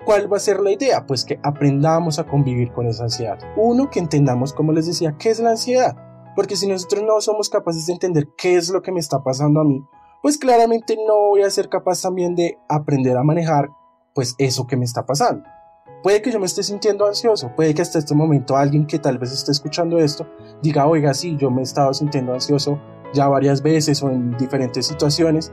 ¿cuál 0.08 0.32
va 0.32 0.38
a 0.38 0.40
ser 0.40 0.60
la 0.60 0.72
idea? 0.72 1.06
Pues 1.06 1.24
que 1.24 1.40
aprendamos 1.44 2.18
a 2.18 2.26
convivir 2.26 2.72
con 2.72 2.88
esa 2.88 3.04
ansiedad. 3.04 3.38
Uno, 3.56 3.92
que 3.92 4.00
entendamos, 4.00 4.54
como 4.54 4.72
les 4.72 4.88
decía, 4.88 5.16
qué 5.20 5.30
es 5.30 5.40
la 5.40 5.52
ansiedad 5.52 5.96
porque 6.38 6.56
si 6.56 6.68
nosotros 6.68 7.04
no 7.04 7.20
somos 7.20 7.50
capaces 7.50 7.88
de 7.88 7.94
entender 7.94 8.30
qué 8.38 8.58
es 8.58 8.70
lo 8.70 8.84
que 8.84 8.92
me 8.92 9.00
está 9.00 9.24
pasando 9.24 9.60
a 9.60 9.64
mí, 9.64 9.84
pues 10.22 10.38
claramente 10.38 10.96
no 10.96 11.30
voy 11.30 11.42
a 11.42 11.50
ser 11.50 11.68
capaz 11.68 12.04
también 12.04 12.36
de 12.36 12.60
aprender 12.70 13.18
a 13.18 13.24
manejar 13.24 13.70
pues 14.14 14.36
eso 14.38 14.68
que 14.68 14.78
me 14.78 14.86
está 14.86 15.04
pasando. 15.04 15.44
Puede 16.04 16.22
que 16.22 16.32
yo 16.32 16.40
me 16.40 16.46
esté 16.46 16.62
sintiendo 16.62 17.08
ansioso, 17.08 17.52
puede 17.56 17.74
que 17.74 17.82
hasta 17.82 17.98
este 17.98 18.14
momento 18.14 18.56
alguien 18.56 18.86
que 18.86 19.00
tal 19.00 19.18
vez 19.18 19.32
esté 19.32 19.52
escuchando 19.52 19.98
esto 19.98 20.28
diga, 20.62 20.86
oiga, 20.86 21.16
sí, 21.16 21.36
yo 21.38 21.50
me 21.50 21.62
he 21.62 21.64
estado 21.64 21.92
sintiendo 21.92 22.34
ansioso 22.34 22.80
ya 23.16 23.28
varias 23.28 23.64
veces 23.64 24.04
o 24.04 24.12
en 24.12 24.38
diferentes 24.38 24.86
situaciones 24.86 25.52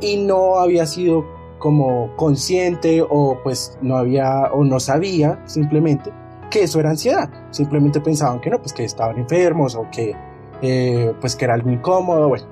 y 0.00 0.16
no 0.16 0.58
había 0.58 0.86
sido 0.86 1.24
como 1.66 2.14
consciente 2.14 3.02
o 3.02 3.40
pues 3.42 3.76
no 3.82 3.96
había 3.96 4.52
o 4.52 4.62
no 4.62 4.78
sabía 4.78 5.42
simplemente 5.46 6.12
que 6.48 6.62
eso 6.62 6.78
era 6.78 6.90
ansiedad. 6.90 7.28
Simplemente 7.50 8.00
pensaban 8.00 8.40
que 8.40 8.50
no, 8.50 8.60
pues 8.60 8.72
que 8.72 8.84
estaban 8.84 9.18
enfermos 9.18 9.74
o 9.74 9.84
que 9.90 10.14
eh, 10.62 11.12
pues 11.20 11.34
que 11.34 11.44
era 11.44 11.54
algo 11.54 11.68
incómodo. 11.68 12.28
Bueno, 12.28 12.46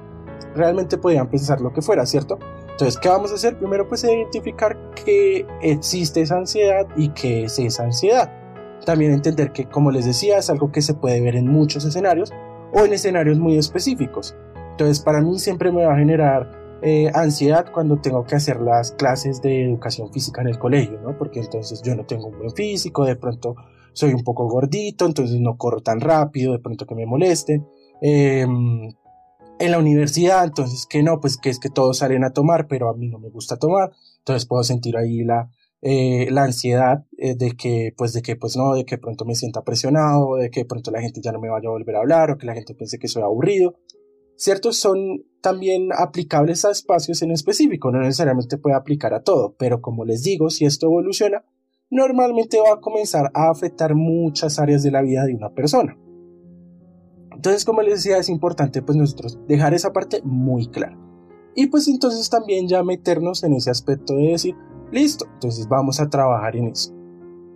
realmente 0.56 0.98
podían 0.98 1.28
pensar 1.28 1.60
lo 1.60 1.72
que 1.72 1.80
fuera, 1.80 2.04
¿cierto? 2.06 2.40
Entonces, 2.72 2.98
¿qué 2.98 3.08
vamos 3.08 3.30
a 3.30 3.34
hacer? 3.36 3.56
Primero, 3.56 3.88
pues 3.88 4.02
identificar 4.02 4.76
que 5.04 5.46
existe 5.62 6.20
esa 6.22 6.38
ansiedad 6.38 6.84
y 6.96 7.10
qué 7.10 7.44
es 7.44 7.56
esa 7.60 7.84
ansiedad. 7.84 8.32
También 8.84 9.12
entender 9.12 9.52
que, 9.52 9.66
como 9.66 9.92
les 9.92 10.06
decía, 10.06 10.38
es 10.38 10.50
algo 10.50 10.72
que 10.72 10.82
se 10.82 10.94
puede 10.94 11.20
ver 11.20 11.36
en 11.36 11.46
muchos 11.46 11.84
escenarios 11.84 12.32
o 12.72 12.84
en 12.84 12.92
escenarios 12.92 13.38
muy 13.38 13.58
específicos. 13.58 14.34
Entonces 14.72 14.98
para 14.98 15.20
mí 15.20 15.38
siempre 15.38 15.70
me 15.70 15.86
va 15.86 15.94
a 15.94 15.98
generar 15.98 16.63
eh, 16.86 17.10
ansiedad 17.14 17.72
cuando 17.72 17.98
tengo 17.98 18.26
que 18.26 18.34
hacer 18.34 18.60
las 18.60 18.92
clases 18.92 19.40
de 19.40 19.64
educación 19.64 20.12
física 20.12 20.42
en 20.42 20.48
el 20.48 20.58
colegio, 20.58 21.00
¿no? 21.00 21.16
Porque 21.16 21.40
entonces 21.40 21.80
yo 21.82 21.96
no 21.96 22.04
tengo 22.04 22.26
un 22.26 22.36
buen 22.36 22.50
físico, 22.50 23.06
de 23.06 23.16
pronto 23.16 23.56
soy 23.94 24.12
un 24.12 24.22
poco 24.22 24.46
gordito, 24.46 25.06
entonces 25.06 25.40
no 25.40 25.56
corro 25.56 25.80
tan 25.80 26.00
rápido, 26.00 26.52
de 26.52 26.58
pronto 26.58 26.84
que 26.84 26.94
me 26.94 27.06
molesten. 27.06 27.66
Em, 28.02 28.92
en 29.58 29.70
la 29.70 29.78
universidad, 29.78 30.44
entonces 30.44 30.84
que 30.86 31.02
no, 31.02 31.20
pues 31.20 31.38
que 31.38 31.48
es 31.48 31.58
que 31.58 31.70
todos 31.70 31.96
salen 31.96 32.22
a 32.22 32.34
tomar, 32.34 32.66
pero 32.68 32.90
a 32.90 32.94
mí 32.94 33.08
no 33.08 33.18
me 33.18 33.30
gusta 33.30 33.56
tomar, 33.56 33.92
entonces 34.18 34.46
puedo 34.46 34.62
sentir 34.62 34.98
ahí 34.98 35.24
la, 35.24 35.48
eh, 35.80 36.28
la 36.30 36.44
ansiedad 36.44 37.06
eh, 37.16 37.34
de 37.34 37.52
que, 37.52 37.94
pues 37.96 38.12
de 38.12 38.20
que, 38.20 38.36
pues 38.36 38.58
no, 38.58 38.74
de 38.74 38.84
que 38.84 38.98
pronto 38.98 39.24
me 39.24 39.34
sienta 39.34 39.62
presionado, 39.64 40.36
de 40.36 40.50
que 40.50 40.66
pronto 40.66 40.90
la 40.90 41.00
gente 41.00 41.22
ya 41.22 41.32
no 41.32 41.40
me 41.40 41.48
vaya 41.48 41.68
a 41.68 41.72
volver 41.72 41.96
a 41.96 42.00
hablar 42.00 42.30
o 42.30 42.36
que 42.36 42.46
la 42.46 42.54
gente 42.54 42.74
piense 42.74 42.98
que 42.98 43.08
soy 43.08 43.22
aburrido. 43.22 43.76
Ciertos 44.36 44.76
son 44.78 45.24
también 45.40 45.90
aplicables 45.96 46.64
a 46.64 46.70
espacios 46.70 47.22
en 47.22 47.30
específico, 47.30 47.90
no 47.90 48.00
necesariamente 48.00 48.58
puede 48.58 48.76
aplicar 48.76 49.14
a 49.14 49.22
todo, 49.22 49.54
pero 49.58 49.80
como 49.80 50.04
les 50.04 50.22
digo, 50.22 50.50
si 50.50 50.64
esto 50.64 50.86
evoluciona, 50.86 51.44
normalmente 51.90 52.58
va 52.58 52.74
a 52.74 52.80
comenzar 52.80 53.30
a 53.34 53.50
afectar 53.50 53.94
muchas 53.94 54.58
áreas 54.58 54.82
de 54.82 54.90
la 54.90 55.02
vida 55.02 55.24
de 55.24 55.34
una 55.34 55.50
persona. 55.50 55.96
Entonces, 57.32 57.64
como 57.64 57.82
les 57.82 57.94
decía, 57.94 58.18
es 58.18 58.28
importante 58.28 58.80
pues 58.80 58.96
nosotros 58.96 59.38
dejar 59.46 59.74
esa 59.74 59.92
parte 59.92 60.22
muy 60.24 60.68
clara. 60.68 60.98
Y 61.54 61.66
pues 61.66 61.86
entonces 61.88 62.28
también 62.30 62.66
ya 62.66 62.82
meternos 62.82 63.44
en 63.44 63.52
ese 63.52 63.70
aspecto 63.70 64.14
de 64.14 64.28
decir, 64.28 64.56
listo, 64.90 65.26
entonces 65.34 65.68
vamos 65.68 66.00
a 66.00 66.08
trabajar 66.08 66.56
en 66.56 66.68
eso. 66.68 66.92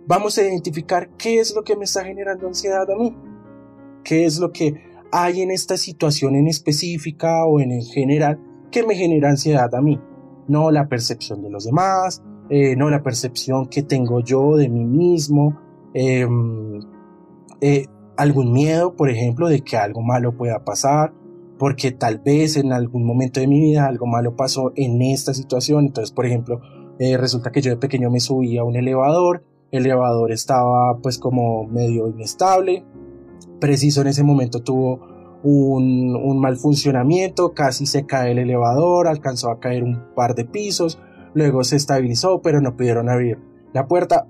Vamos 0.07 0.37
a 0.37 0.43
identificar 0.43 1.09
qué 1.17 1.39
es 1.39 1.53
lo 1.55 1.63
que 1.63 1.75
me 1.75 1.83
está 1.83 2.03
generando 2.03 2.47
ansiedad 2.47 2.89
a 2.89 2.95
mí. 2.95 3.15
¿Qué 4.03 4.25
es 4.25 4.39
lo 4.39 4.51
que 4.51 4.88
hay 5.11 5.41
en 5.41 5.51
esta 5.51 5.77
situación 5.77 6.35
en 6.35 6.47
específica 6.47 7.45
o 7.45 7.59
en 7.59 7.81
general 7.83 8.39
que 8.71 8.85
me 8.85 8.95
genera 8.95 9.29
ansiedad 9.29 9.73
a 9.73 9.81
mí? 9.81 9.99
No 10.47 10.71
la 10.71 10.87
percepción 10.87 11.41
de 11.41 11.49
los 11.49 11.65
demás, 11.65 12.23
eh, 12.49 12.75
no 12.75 12.89
la 12.89 13.03
percepción 13.03 13.67
que 13.67 13.83
tengo 13.83 14.21
yo 14.21 14.55
de 14.55 14.69
mí 14.69 14.85
mismo, 14.85 15.59
em, 15.93 16.79
eh, 17.61 17.85
algún 18.17 18.51
miedo, 18.51 18.95
por 18.95 19.09
ejemplo, 19.09 19.47
de 19.47 19.61
que 19.61 19.77
algo 19.77 20.01
malo 20.01 20.35
pueda 20.35 20.63
pasar, 20.65 21.13
porque 21.57 21.91
tal 21.91 22.19
vez 22.19 22.57
en 22.57 22.73
algún 22.73 23.05
momento 23.05 23.39
de 23.39 23.47
mi 23.47 23.59
vida 23.59 23.85
algo 23.85 24.07
malo 24.07 24.35
pasó 24.35 24.71
en 24.75 25.01
esta 25.01 25.33
situación. 25.33 25.85
Entonces, 25.85 26.11
por 26.11 26.25
ejemplo, 26.25 26.61
eh, 26.99 27.17
resulta 27.17 27.51
que 27.51 27.61
yo 27.61 27.71
de 27.71 27.77
pequeño 27.77 28.09
me 28.09 28.19
subí 28.19 28.57
a 28.57 28.63
un 28.63 28.75
elevador, 28.75 29.43
el 29.71 29.85
elevador 29.85 30.31
estaba 30.31 30.97
pues 31.01 31.17
como 31.17 31.65
medio 31.65 32.07
inestable, 32.07 32.83
preciso 33.59 34.01
en 34.01 34.07
ese 34.07 34.23
momento 34.23 34.61
tuvo 34.61 34.99
un, 35.43 36.39
mal 36.39 36.57
funcionamiento, 36.57 37.53
casi 37.53 37.85
se 37.85 38.05
cae 38.05 38.31
el 38.31 38.39
elevador, 38.39 39.07
alcanzó 39.07 39.49
a 39.49 39.59
caer 39.59 39.83
un 39.83 40.13
par 40.15 40.35
de 40.35 40.45
pisos, 40.45 40.99
luego 41.33 41.63
se 41.63 41.75
estabilizó, 41.75 42.41
pero 42.41 42.61
no 42.61 42.75
pudieron 42.75 43.09
abrir 43.09 43.39
la 43.73 43.87
puerta 43.87 44.27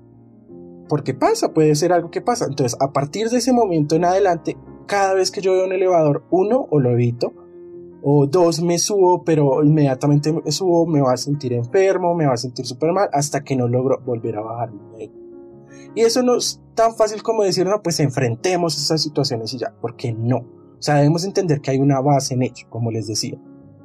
porque 0.88 1.14
pasa, 1.14 1.52
puede 1.52 1.74
ser 1.76 1.92
algo 1.92 2.10
que 2.10 2.20
pasa. 2.20 2.46
Entonces, 2.46 2.76
a 2.80 2.92
partir 2.92 3.28
de 3.30 3.38
ese 3.38 3.52
momento 3.52 3.94
en 3.94 4.04
adelante, 4.04 4.56
cada 4.86 5.14
vez 5.14 5.30
que 5.30 5.40
yo 5.40 5.52
veo 5.52 5.66
un 5.66 5.72
elevador, 5.72 6.24
uno, 6.30 6.66
o 6.68 6.80
lo 6.80 6.90
evito, 6.90 7.32
o 8.02 8.26
dos, 8.26 8.60
me 8.60 8.78
subo, 8.78 9.22
pero 9.22 9.62
inmediatamente 9.62 10.32
me 10.32 10.50
subo, 10.50 10.86
me 10.86 11.00
va 11.00 11.12
a 11.12 11.16
sentir 11.16 11.52
enfermo, 11.52 12.14
me 12.14 12.26
va 12.26 12.32
a 12.32 12.38
sentir 12.38 12.66
súper 12.66 12.92
mal, 12.92 13.08
hasta 13.12 13.44
que 13.44 13.54
no 13.54 13.68
logro 13.68 14.00
volver 14.04 14.36
a 14.36 14.40
bajarme 14.40 15.12
Y 15.94 16.02
eso 16.02 16.22
no 16.22 16.36
es 16.36 16.60
tan 16.74 16.94
fácil 16.94 17.22
como 17.22 17.42
decir, 17.42 17.66
no, 17.66 17.82
pues 17.82 18.00
enfrentemos 18.00 18.76
esas 18.78 19.02
situaciones 19.02 19.52
y 19.54 19.58
ya, 19.58 19.74
porque 19.80 20.12
no. 20.12 20.38
O 20.38 20.82
sea, 20.82 20.96
debemos 20.96 21.24
entender 21.24 21.60
que 21.60 21.72
hay 21.72 21.78
una 21.78 22.00
base 22.00 22.34
en 22.34 22.42
ello, 22.42 22.66
como 22.70 22.90
les 22.90 23.06
decía. 23.06 23.38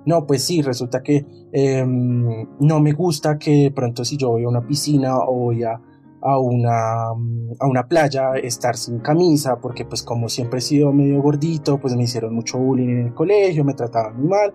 No, 0.06 0.28
pues 0.28 0.44
sí, 0.44 0.62
resulta 0.62 1.02
que 1.02 1.26
em, 1.52 2.48
no 2.60 2.80
me 2.80 2.92
gusta 2.92 3.40
que 3.40 3.72
pronto 3.76 4.06
si 4.06 4.18
yo 4.18 4.30
voy 4.30 4.44
a 4.44 4.50
una 4.50 4.66
piscina 4.66 5.18
o 5.18 5.34
voy 5.34 5.64
a 5.64 5.82
una, 6.40 7.10
a 7.10 7.68
una 7.68 7.88
playa, 7.88 8.34
estar 8.36 8.76
sin 8.76 9.00
camisa, 9.00 9.58
porque 9.60 9.86
pues 9.86 10.02
como 10.02 10.28
siempre 10.30 10.60
he 10.60 10.62
sido 10.62 10.92
medio 10.92 11.22
gordito, 11.22 11.80
pues 11.80 11.96
me 11.96 12.04
hicieron 12.04 12.34
mucho 12.34 12.58
bullying 12.58 12.90
en 12.90 13.08
el 13.08 13.14
colegio, 13.14 13.64
me 13.64 13.74
trataban 13.74 14.18
muy 14.18 14.30
mal. 14.30 14.54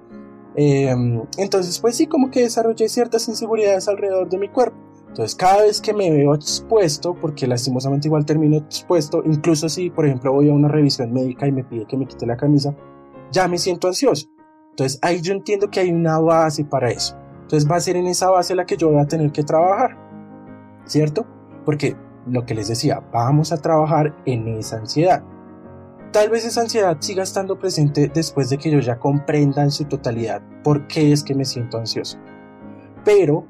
Em, 0.56 1.22
entonces 1.38 1.78
pues 1.78 1.96
sí, 1.96 2.06
como 2.06 2.30
que 2.30 2.40
desarrollé 2.40 2.88
ciertas 2.88 3.28
inseguridades 3.28 3.88
alrededor 3.88 4.28
de 4.28 4.38
mi 4.38 4.48
cuerpo. 4.48 4.76
Entonces 5.10 5.34
cada 5.34 5.62
vez 5.62 5.80
que 5.80 5.92
me 5.92 6.08
veo 6.10 6.34
expuesto, 6.34 7.14
porque 7.14 7.48
lastimosamente 7.48 8.06
igual 8.06 8.24
termino 8.24 8.58
expuesto, 8.58 9.22
incluso 9.24 9.68
si 9.68 9.90
por 9.90 10.06
ejemplo 10.06 10.32
voy 10.32 10.48
a 10.48 10.52
una 10.52 10.68
revisión 10.68 11.12
médica 11.12 11.48
y 11.48 11.52
me 11.52 11.64
pide 11.64 11.84
que 11.84 11.96
me 11.96 12.06
quite 12.06 12.26
la 12.26 12.36
camisa, 12.36 12.76
ya 13.32 13.48
me 13.48 13.58
siento 13.58 13.88
ansioso. 13.88 14.28
Entonces 14.70 15.00
ahí 15.02 15.20
yo 15.20 15.32
entiendo 15.32 15.68
que 15.68 15.80
hay 15.80 15.90
una 15.90 16.20
base 16.20 16.64
para 16.64 16.90
eso. 16.90 17.16
Entonces 17.42 17.68
va 17.68 17.74
a 17.74 17.80
ser 17.80 17.96
en 17.96 18.06
esa 18.06 18.30
base 18.30 18.54
la 18.54 18.66
que 18.66 18.76
yo 18.76 18.88
voy 18.88 19.00
a 19.00 19.06
tener 19.06 19.32
que 19.32 19.42
trabajar. 19.42 19.98
¿Cierto? 20.84 21.26
Porque 21.64 21.96
lo 22.26 22.46
que 22.46 22.54
les 22.54 22.68
decía, 22.68 23.02
vamos 23.12 23.50
a 23.50 23.56
trabajar 23.56 24.14
en 24.26 24.46
esa 24.46 24.76
ansiedad. 24.76 25.24
Tal 26.12 26.30
vez 26.30 26.44
esa 26.44 26.60
ansiedad 26.60 26.96
siga 27.00 27.24
estando 27.24 27.58
presente 27.58 28.10
después 28.12 28.48
de 28.50 28.58
que 28.58 28.70
yo 28.70 28.78
ya 28.78 28.98
comprenda 28.98 29.62
en 29.62 29.72
su 29.72 29.84
totalidad 29.86 30.42
por 30.62 30.86
qué 30.86 31.12
es 31.12 31.24
que 31.24 31.34
me 31.34 31.44
siento 31.44 31.78
ansioso. 31.78 32.18
Pero 33.04 33.46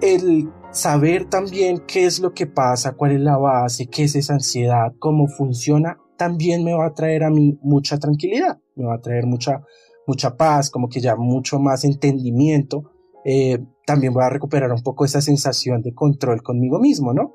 el 0.00 0.50
saber 0.72 1.28
también 1.28 1.82
qué 1.86 2.04
es 2.04 2.20
lo 2.20 2.32
que 2.32 2.46
pasa, 2.46 2.92
cuál 2.92 3.12
es 3.12 3.20
la 3.20 3.36
base, 3.36 3.86
qué 3.86 4.04
es 4.04 4.16
esa 4.16 4.34
ansiedad, 4.34 4.92
cómo 4.98 5.28
funciona, 5.28 5.98
también 6.16 6.64
me 6.64 6.74
va 6.74 6.86
a 6.86 6.94
traer 6.94 7.24
a 7.24 7.30
mí 7.30 7.58
mucha 7.62 7.98
tranquilidad, 7.98 8.58
me 8.74 8.86
va 8.86 8.94
a 8.94 9.00
traer 9.00 9.26
mucha, 9.26 9.62
mucha 10.06 10.36
paz, 10.36 10.70
como 10.70 10.88
que 10.88 11.00
ya 11.00 11.16
mucho 11.16 11.58
más 11.58 11.84
entendimiento 11.84 12.90
eh, 13.24 13.58
también 13.86 14.12
voy 14.12 14.22
a 14.22 14.30
recuperar 14.30 14.70
un 14.70 14.82
poco 14.82 15.04
esa 15.04 15.20
sensación 15.20 15.82
de 15.82 15.94
control 15.94 16.42
conmigo 16.42 16.78
mismo, 16.78 17.12
¿no? 17.12 17.34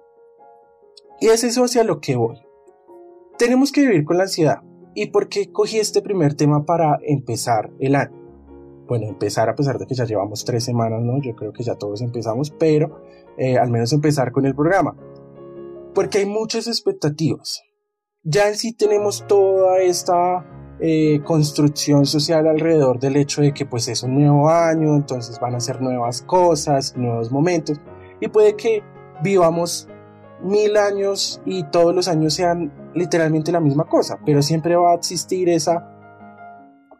Y 1.20 1.28
es 1.28 1.44
eso 1.44 1.64
hacia 1.64 1.84
lo 1.84 2.00
que 2.00 2.16
voy. 2.16 2.38
Tenemos 3.38 3.72
que 3.72 3.82
vivir 3.82 4.06
con 4.06 4.18
la 4.18 4.24
ansiedad. 4.24 4.62
¿Y 4.96 5.08
por 5.08 5.30
qué 5.30 5.52
cogí 5.52 5.80
este 5.80 6.02
primer 6.02 6.36
tema 6.36 6.66
para 6.66 7.00
empezar 7.04 7.72
el 7.80 7.96
año? 7.96 8.19
Bueno, 8.90 9.06
empezar 9.06 9.48
a 9.48 9.56
pesar 9.56 9.78
de 9.78 9.86
que 9.86 9.94
ya 9.94 10.06
llevamos 10.06 10.44
tres 10.44 10.64
semanas, 10.64 11.00
¿no? 11.04 11.22
Yo 11.22 11.36
creo 11.36 11.54
que 11.54 11.64
ya 11.64 11.76
todos 11.76 12.02
empezamos, 12.02 12.50
pero 12.50 13.04
eh, 13.38 13.60
al 13.60 13.70
menos 13.70 13.94
empezar 13.94 14.32
con 14.32 14.48
el 14.48 14.56
programa. 14.56 14.96
Porque 15.94 16.18
hay 16.18 16.26
muchas 16.26 16.68
expectativas. 16.68 17.62
Ya 18.24 18.48
en 18.48 18.56
sí 18.56 18.74
tenemos 18.74 19.28
toda 19.28 19.78
esta 19.78 20.76
eh, 20.82 21.22
construcción 21.24 22.08
social 22.08 22.48
alrededor 22.48 23.00
del 23.00 23.18
hecho 23.18 23.42
de 23.42 23.54
que 23.54 23.68
pues 23.68 23.88
es 23.90 24.02
un 24.02 24.16
nuevo 24.16 24.50
año, 24.50 24.96
entonces 24.96 25.40
van 25.40 25.54
a 25.54 25.60
ser 25.60 25.82
nuevas 25.82 26.24
cosas, 26.24 26.98
nuevos 26.98 27.32
momentos 27.32 27.80
y 28.20 28.28
puede 28.30 28.56
que 28.56 28.82
vivamos 29.22 29.88
mil 30.42 30.78
años 30.78 31.42
y 31.46 31.64
todos 31.66 31.94
los 31.94 32.08
años 32.08 32.34
sean 32.34 32.92
literalmente 32.96 33.52
la 33.52 33.60
misma 33.60 33.84
cosa, 33.86 34.20
pero 34.26 34.42
siempre 34.42 34.76
va 34.76 34.94
a 34.94 34.96
existir 34.96 35.48
esa 35.50 35.86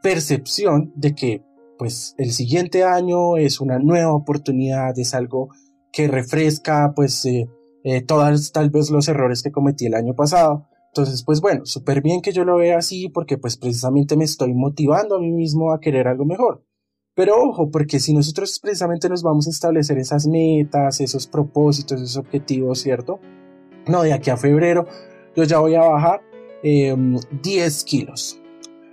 percepción 0.02 0.92
de 0.96 1.16
que 1.16 1.49
pues 1.80 2.14
el 2.20 2.32
siguiente 2.32 2.84
año 2.84 3.38
es 3.38 3.60
una 3.60 3.80
nueva 3.80 4.14
oportunidad, 4.14 5.00
es 5.00 5.16
algo 5.16 5.50
que 5.92 6.08
refresca 6.08 6.94
pues 6.96 7.26
eh, 7.26 7.50
eh, 7.84 8.02
todas 8.02 8.52
tal 8.52 8.70
vez 8.70 8.92
los 8.92 9.08
errores 9.08 9.42
que 9.42 9.52
cometí 9.52 9.88
el 9.88 9.96
año 9.96 10.14
pasado 10.14 10.70
entonces, 10.90 11.24
pues 11.24 11.40
bueno, 11.40 11.66
súper 11.66 12.02
bien 12.02 12.22
que 12.22 12.32
yo 12.32 12.44
lo 12.44 12.58
vea 12.58 12.80
así 12.80 13.10
porque 13.10 13.38
pues 13.38 13.58
precisamente 13.58 14.18
me 14.18 14.24
estoy 14.24 14.54
motivando 14.54 15.16
a 15.16 15.20
mí 15.20 15.32
mismo 15.32 15.72
a 15.72 15.80
querer 15.80 16.08
algo 16.08 16.26
mejor. 16.26 16.66
Pero 17.16 17.38
ojo, 17.38 17.70
porque 17.70 18.00
si 18.00 18.14
nosotros 18.14 18.60
precisamente 18.60 19.10
nos 19.10 19.22
vamos 19.22 19.48
a 19.48 19.52
establecer 19.52 19.98
esas 20.00 20.26
metas, 20.26 21.00
esos 21.02 21.28
propósitos, 21.28 22.02
esos 22.02 22.18
objetivos, 22.18 22.80
¿cierto? 22.80 23.20
No, 23.88 24.02
de 24.04 24.14
aquí 24.14 24.30
a 24.30 24.38
febrero 24.38 24.88
yo 25.36 25.44
ya 25.44 25.60
voy 25.60 25.76
a 25.76 25.82
bajar 25.82 26.22
10 26.64 26.94
em, 26.94 27.86
kilos. 27.86 28.40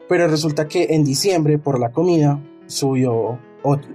Pero 0.08 0.28
resulta 0.28 0.68
que 0.68 0.88
en 0.90 1.04
diciembre 1.04 1.58
por 1.58 1.80
la 1.80 1.92
comida 1.92 2.40
subió 2.66 3.38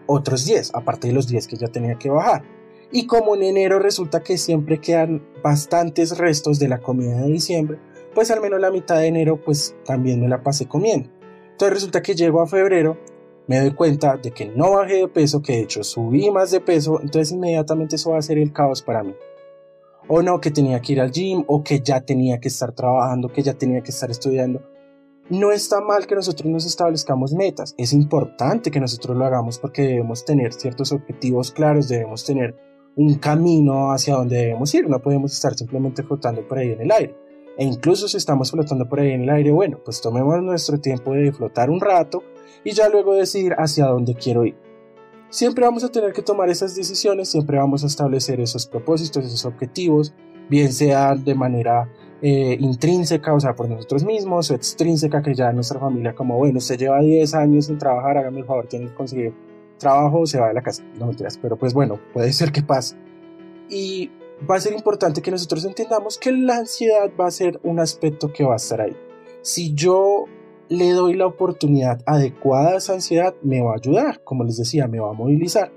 otros 0.08 0.46
10, 0.46 0.76
aparte 0.76 1.08
de 1.08 1.14
los 1.14 1.28
10 1.28 1.48
que 1.48 1.58
ya 1.58 1.68
tenía 1.68 1.96
que 1.96 2.10
bajar. 2.10 2.44
Y 2.92 3.08
como 3.08 3.36
en 3.36 3.44
enero 3.44 3.80
resulta 3.80 4.22
que 4.22 4.38
siempre 4.38 4.80
quedan 4.80 5.26
bastantes 5.42 6.18
restos 6.18 6.60
de 6.60 6.68
la 6.68 6.80
comida 6.80 7.22
de 7.22 7.32
diciembre, 7.32 7.80
pues 8.14 8.32
al 8.32 8.42
menos 8.42 8.60
la 8.60 8.72
mitad 8.72 8.98
de 8.98 9.08
enero 9.08 9.40
pues 9.42 9.76
también 9.86 10.20
me 10.20 10.28
la 10.28 10.44
pasé 10.44 10.68
comiendo. 10.68 11.10
Entonces 11.52 11.74
resulta 11.76 12.02
que 12.02 12.16
llego 12.16 12.42
a 12.42 12.48
febrero, 12.48 12.98
me 13.48 13.60
doy 13.60 13.72
cuenta 13.72 14.18
de 14.18 14.32
que 14.32 14.48
no 14.48 14.72
bajé 14.72 14.96
de 14.96 15.08
peso, 15.08 15.42
que 15.42 15.54
de 15.54 15.62
hecho 15.62 15.84
subí 15.84 16.30
más 16.32 16.52
de 16.52 16.60
peso, 16.60 17.00
entonces 17.02 17.32
inmediatamente 17.32 17.96
eso 17.96 18.12
va 18.12 18.18
a 18.18 18.22
ser 18.22 18.38
el 18.38 18.52
caos 18.52 18.82
para 18.82 19.04
mí. 19.04 19.16
O 20.08 20.22
no, 20.22 20.42
que 20.42 20.52
tenía 20.52 20.82
que 20.82 20.94
ir 20.94 21.02
al 21.02 21.12
gym, 21.12 21.46
o 21.48 21.64
que 21.64 21.80
ya 21.80 22.02
tenía 22.02 22.40
que 22.40 22.50
estar 22.50 22.74
trabajando, 22.74 23.30
que 23.30 23.44
ya 23.44 23.54
tenía 23.54 23.82
que 23.82 23.92
estar 23.92 24.12
estudiando. 24.12 24.62
No 25.32 25.54
está 25.54 25.80
mal 25.80 26.08
que 26.08 26.16
nosotros 26.16 26.52
nos 26.52 26.66
establezcamos 26.66 27.34
metas, 27.34 27.74
es 27.78 27.94
importante 27.94 28.70
que 28.70 28.82
nosotros 28.82 29.16
lo 29.16 29.24
hagamos 29.24 29.60
porque 29.60 29.84
debemos 29.84 30.26
tener 30.26 30.52
ciertos 30.52 30.92
objetivos 30.92 31.52
claros, 31.52 31.88
debemos 31.88 32.26
tener 32.26 32.54
un 32.98 33.16
camino 33.16 33.94
hacia 33.94 34.16
donde 34.16 34.36
debemos 34.36 34.76
ir, 34.76 34.90
no 34.90 35.02
podemos 35.02 35.32
estar 35.32 35.54
simplemente 35.54 36.04
flotando 36.04 36.46
por 36.46 36.58
ahí 36.58 36.74
en 36.74 36.82
el 36.82 36.92
aire. 36.92 37.16
E 37.58 37.64
incluso 37.64 38.10
si 38.10 38.18
estamos 38.18 38.52
flotando 38.52 38.90
por 38.90 39.00
ahí 39.00 39.12
en 39.12 39.22
el 39.22 39.30
aire, 39.30 39.54
bueno, 39.54 39.80
pues 39.86 40.02
tomemos 40.02 40.44
nuestro 40.44 40.82
tiempo 40.82 41.14
de 41.14 41.32
flotar 41.32 41.70
un 41.70 41.80
rato 41.80 42.24
y 42.66 42.72
ya 42.72 42.90
luego 42.90 43.16
decidir 43.16 43.54
hacia 43.54 43.86
dónde 43.86 44.16
quiero 44.16 44.46
ir. 44.46 44.58
Siempre 45.30 45.64
vamos 45.64 45.86
a 45.86 45.92
tener 45.94 46.12
que 46.12 46.24
tomar 46.24 46.50
esas 46.50 46.76
decisiones, 46.76 47.30
siempre 47.30 47.58
vamos 47.58 47.86
a 47.86 47.88
establecer 47.88 48.42
esos 48.42 48.68
propósitos, 48.68 49.24
esos 49.24 49.46
objetivos, 49.46 50.14
bien 50.50 50.74
sea 50.74 51.16
de 51.16 51.36
manera 51.36 51.90
eh, 52.22 52.58
intrínseca, 52.60 53.34
o 53.34 53.40
sea, 53.40 53.56
por 53.56 53.70
nosotros 53.70 54.04
mismos, 54.04 54.52
o 54.52 54.56
extrínseca, 54.56 55.22
que 55.22 55.34
ya 55.34 55.52
nuestra 55.52 55.80
familia, 55.80 56.14
como, 56.14 56.38
bueno, 56.38 56.60
usted 56.60 56.78
lleva 56.78 57.00
10 57.00 57.34
años 57.36 57.66
sin 57.66 57.78
trabajar, 57.78 58.18
hágame 58.18 58.40
el 58.40 58.46
favor, 58.46 58.68
tiene 58.68 58.88
que 58.88 58.94
conseguir 58.94 59.34
trabajo 59.82 60.26
se 60.26 60.40
va 60.40 60.48
de 60.48 60.54
la 60.54 60.62
casa, 60.62 60.84
no 60.98 61.08
mentiras, 61.08 61.38
pero 61.42 61.58
pues 61.58 61.74
bueno, 61.74 62.00
puede 62.14 62.32
ser 62.40 62.54
que 62.54 62.62
pase. 62.62 62.96
Y 63.70 64.10
va 64.50 64.56
a 64.56 64.62
ser 64.62 64.74
importante 64.74 65.22
que 65.22 65.32
nosotros 65.32 65.66
entendamos 65.66 66.18
que 66.18 66.32
la 66.32 66.58
ansiedad 66.58 67.12
va 67.20 67.28
a 67.28 67.32
ser 67.32 67.60
un 67.64 67.80
aspecto 67.80 68.32
que 68.32 68.46
va 68.46 68.54
a 68.54 68.58
estar 68.58 68.80
ahí. 68.80 68.96
Si 69.42 69.74
yo 69.74 70.26
le 70.70 70.92
doy 70.92 71.16
la 71.16 71.26
oportunidad 71.26 72.02
adecuada 72.06 72.72
a 72.72 72.78
esa 72.78 72.94
ansiedad, 72.94 73.36
me 73.42 73.62
va 73.62 73.72
a 73.72 73.76
ayudar, 73.76 74.24
como 74.24 74.44
les 74.44 74.58
decía, 74.58 74.88
me 74.88 75.00
va 75.00 75.10
a 75.10 75.14
movilizar. 75.14 75.72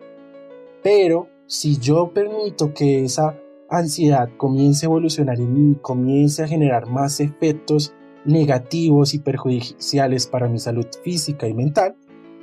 Pero 0.83 1.29
si 1.47 1.79
yo 1.79 2.13
permito 2.13 2.75
que 2.75 3.05
esa 3.05 3.39
ansiedad 3.79 4.29
comience 4.37 4.87
a 4.87 4.89
evolucionar 4.89 5.39
en 5.39 5.53
mí, 5.53 5.77
comience 5.81 6.43
a 6.43 6.49
generar 6.49 6.87
más 6.89 7.21
efectos 7.21 7.95
negativos 8.25 9.15
y 9.15 9.19
perjudiciales 9.19 10.27
para 10.27 10.49
mi 10.49 10.59
salud 10.59 10.87
física 11.03 11.47
y 11.47 11.55
mental, 11.55 11.97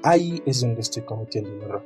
ahí 0.04 0.42
es 0.46 0.62
donde 0.62 0.82
estoy 0.82 1.04
cometiendo 1.04 1.52
un 1.54 1.62
error. 1.62 1.86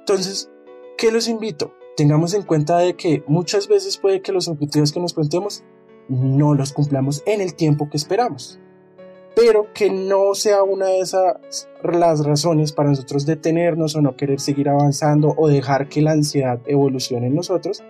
Entonces, 0.00 0.50
¿qué 0.96 1.10
los 1.10 1.28
invito? 1.28 1.72
Tengamos 1.96 2.34
en 2.34 2.42
cuenta 2.42 2.78
de 2.78 2.94
que 2.94 3.22
muchas 3.26 3.68
veces 3.68 3.98
puede 3.98 4.22
que 4.22 4.32
los 4.32 4.48
objetivos 4.48 4.92
que 4.92 5.00
nos 5.00 5.14
planteemos 5.14 5.64
no 6.08 6.54
los 6.54 6.72
cumplamos 6.72 7.22
en 7.26 7.40
el 7.40 7.54
tiempo 7.54 7.88
que 7.90 7.96
esperamos, 7.96 8.58
pero 9.34 9.72
que 9.74 9.90
no 9.90 10.34
sea 10.34 10.62
una 10.62 10.86
de 10.86 11.00
esas 11.00 11.68
las 11.82 12.24
razones 12.24 12.72
para 12.72 12.88
nosotros 12.90 13.26
detenernos 13.26 13.94
o 13.96 14.00
no 14.00 14.16
querer 14.16 14.40
seguir 14.40 14.68
avanzando 14.68 15.34
o 15.36 15.48
dejar 15.48 15.88
que 15.88 16.02
la 16.02 16.12
ansiedad 16.12 16.60
evolucione 16.66 17.26
en 17.26 17.34
nosotros, 17.34 17.82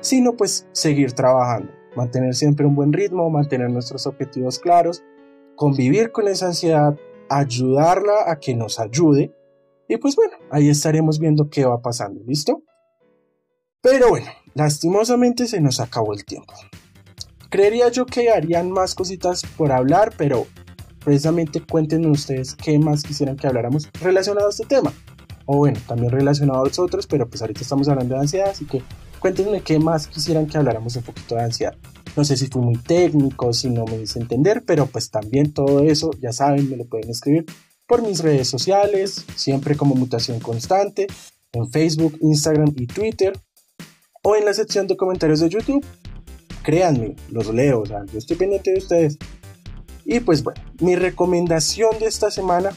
sino 0.00 0.34
pues 0.36 0.66
seguir 0.72 1.12
trabajando, 1.12 1.72
mantener 1.96 2.34
siempre 2.34 2.66
un 2.66 2.74
buen 2.74 2.92
ritmo, 2.92 3.30
mantener 3.30 3.70
nuestros 3.70 4.06
objetivos 4.06 4.58
claros, 4.58 5.02
convivir 5.56 6.12
con 6.12 6.28
esa 6.28 6.46
ansiedad, 6.46 6.96
ayudarla 7.28 8.30
a 8.30 8.38
que 8.38 8.54
nos 8.54 8.80
ayude 8.80 9.34
y 9.90 9.96
pues 9.96 10.14
bueno, 10.14 10.36
ahí 10.50 10.68
estaremos 10.68 11.18
viendo 11.18 11.50
qué 11.50 11.64
va 11.64 11.82
pasando, 11.82 12.20
¿listo? 12.24 12.62
Pero 13.82 14.10
bueno, 14.10 14.28
lastimosamente 14.54 15.48
se 15.48 15.60
nos 15.60 15.80
acabó 15.80 16.12
el 16.12 16.24
tiempo. 16.24 16.54
Creería 17.48 17.88
yo 17.88 18.06
que 18.06 18.30
harían 18.30 18.70
más 18.70 18.94
cositas 18.94 19.42
por 19.56 19.72
hablar, 19.72 20.12
pero 20.16 20.46
precisamente 21.04 21.60
cuéntenme 21.60 22.08
ustedes 22.08 22.54
qué 22.54 22.78
más 22.78 23.02
quisieran 23.02 23.36
que 23.36 23.48
habláramos 23.48 23.88
relacionado 24.00 24.46
a 24.46 24.50
este 24.50 24.64
tema. 24.64 24.92
O 25.46 25.56
bueno, 25.56 25.80
también 25.88 26.12
relacionado 26.12 26.60
a 26.62 26.68
los 26.68 26.78
otros, 26.78 27.08
pero 27.08 27.28
pues 27.28 27.42
ahorita 27.42 27.62
estamos 27.62 27.88
hablando 27.88 28.14
de 28.14 28.20
ansiedad, 28.20 28.50
así 28.50 28.66
que 28.66 28.82
Cuéntenme 29.20 29.60
qué 29.60 29.78
más 29.78 30.06
quisieran 30.06 30.46
que 30.46 30.56
habláramos 30.56 30.96
un 30.96 31.02
poquito 31.02 31.34
de 31.34 31.42
ansiedad. 31.42 31.76
No 32.16 32.24
sé 32.24 32.36
si 32.36 32.46
fue 32.46 32.62
muy 32.62 32.76
técnico, 32.76 33.52
si 33.52 33.68
no 33.68 33.84
me 33.84 34.02
hice 34.02 34.18
entender, 34.18 34.64
pero 34.66 34.86
pues 34.86 35.10
también 35.10 35.52
todo 35.52 35.80
eso, 35.80 36.10
ya 36.20 36.32
saben, 36.32 36.68
me 36.68 36.76
lo 36.76 36.86
pueden 36.86 37.10
escribir 37.10 37.44
por 37.86 38.02
mis 38.02 38.20
redes 38.20 38.48
sociales, 38.48 39.24
siempre 39.36 39.76
como 39.76 39.94
mutación 39.94 40.40
constante, 40.40 41.06
en 41.52 41.70
Facebook, 41.70 42.16
Instagram 42.20 42.72
y 42.76 42.86
Twitter, 42.86 43.38
o 44.22 44.36
en 44.36 44.44
la 44.44 44.54
sección 44.54 44.86
de 44.86 44.96
comentarios 44.96 45.40
de 45.40 45.48
YouTube. 45.48 45.84
Créanme, 46.62 47.16
los 47.30 47.52
leo, 47.52 47.80
o 47.80 47.86
sea, 47.86 48.04
yo 48.06 48.18
estoy 48.18 48.36
pendiente 48.36 48.72
de 48.72 48.78
ustedes. 48.78 49.18
Y 50.04 50.20
pues 50.20 50.42
bueno, 50.42 50.62
mi 50.80 50.96
recomendación 50.96 51.98
de 51.98 52.06
esta 52.06 52.30
semana 52.30 52.70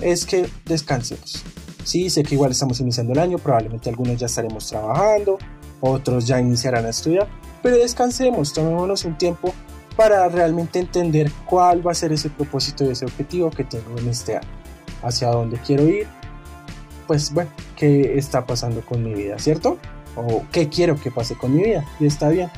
es 0.00 0.24
que 0.26 0.46
descansemos. 0.64 1.42
Sí, 1.84 2.10
sé 2.10 2.22
que 2.22 2.34
igual 2.36 2.52
estamos 2.52 2.80
iniciando 2.80 3.12
el 3.12 3.18
año, 3.18 3.38
probablemente 3.38 3.90
algunos 3.90 4.18
ya 4.18 4.26
estaremos 4.26 4.68
trabajando, 4.68 5.38
otros 5.82 6.26
ya 6.26 6.40
iniciarán 6.40 6.86
a 6.86 6.90
estudiar, 6.90 7.28
pero 7.62 7.76
descansemos, 7.76 8.52
tomémonos 8.52 9.04
un 9.04 9.18
tiempo 9.18 9.52
para 9.96 10.26
realmente 10.28 10.78
entender 10.78 11.30
cuál 11.44 11.86
va 11.86 11.92
a 11.92 11.94
ser 11.94 12.12
ese 12.12 12.30
propósito 12.30 12.84
y 12.84 12.88
ese 12.88 13.04
objetivo 13.04 13.50
que 13.50 13.64
tengo 13.64 13.98
en 13.98 14.08
este 14.08 14.36
año, 14.36 14.48
hacia 15.02 15.28
dónde 15.28 15.58
quiero 15.58 15.86
ir, 15.86 16.06
pues 17.06 17.34
bueno, 17.34 17.50
qué 17.76 18.16
está 18.16 18.46
pasando 18.46 18.80
con 18.80 19.02
mi 19.02 19.12
vida, 19.12 19.38
¿cierto? 19.38 19.76
O 20.16 20.44
qué 20.50 20.68
quiero 20.68 20.98
que 20.98 21.10
pase 21.10 21.36
con 21.36 21.54
mi 21.54 21.62
vida, 21.62 21.84
y 22.00 22.06
está 22.06 22.28
bien. 22.30 22.50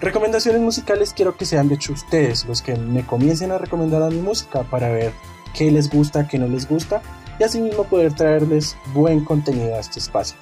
Recomendaciones 0.00 0.60
musicales 0.60 1.12
quiero 1.14 1.36
que 1.36 1.46
sean 1.46 1.68
de 1.68 1.76
hecho 1.76 1.92
ustedes 1.92 2.44
los 2.44 2.60
que 2.60 2.74
me 2.74 3.06
comiencen 3.06 3.52
a 3.52 3.58
recomendar 3.58 4.02
a 4.02 4.10
mi 4.10 4.20
música 4.20 4.64
para 4.64 4.88
ver 4.88 5.12
qué 5.54 5.70
les 5.70 5.88
gusta, 5.88 6.26
qué 6.26 6.38
no 6.38 6.48
les 6.48 6.68
gusta 6.68 7.00
y 7.38 7.44
así 7.44 7.60
mismo 7.60 7.84
poder 7.84 8.12
traerles 8.12 8.76
buen 8.92 9.24
contenido 9.24 9.76
a 9.76 9.78
este 9.78 10.00
espacio. 10.00 10.36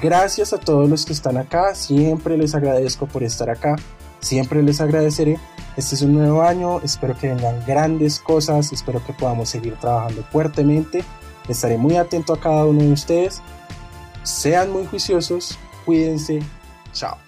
Gracias 0.00 0.52
a 0.52 0.58
todos 0.58 0.88
los 0.88 1.06
que 1.06 1.12
están 1.12 1.38
acá, 1.38 1.74
siempre 1.74 2.36
les 2.36 2.54
agradezco 2.54 3.06
por 3.06 3.22
estar 3.22 3.48
acá, 3.48 3.76
siempre 4.20 4.62
les 4.62 4.80
agradeceré. 4.80 5.38
Este 5.76 5.94
es 5.94 6.02
un 6.02 6.14
nuevo 6.14 6.42
año, 6.42 6.80
espero 6.82 7.16
que 7.18 7.28
vengan 7.28 7.62
grandes 7.66 8.18
cosas, 8.18 8.72
espero 8.72 9.04
que 9.04 9.12
podamos 9.12 9.48
seguir 9.48 9.76
trabajando 9.76 10.22
fuertemente. 10.30 11.04
Estaré 11.48 11.78
muy 11.78 11.96
atento 11.96 12.32
a 12.34 12.40
cada 12.40 12.66
uno 12.66 12.82
de 12.82 12.92
ustedes. 12.92 13.40
Sean 14.22 14.72
muy 14.72 14.86
juiciosos, 14.86 15.58
cuídense, 15.84 16.40
chao. 16.92 17.25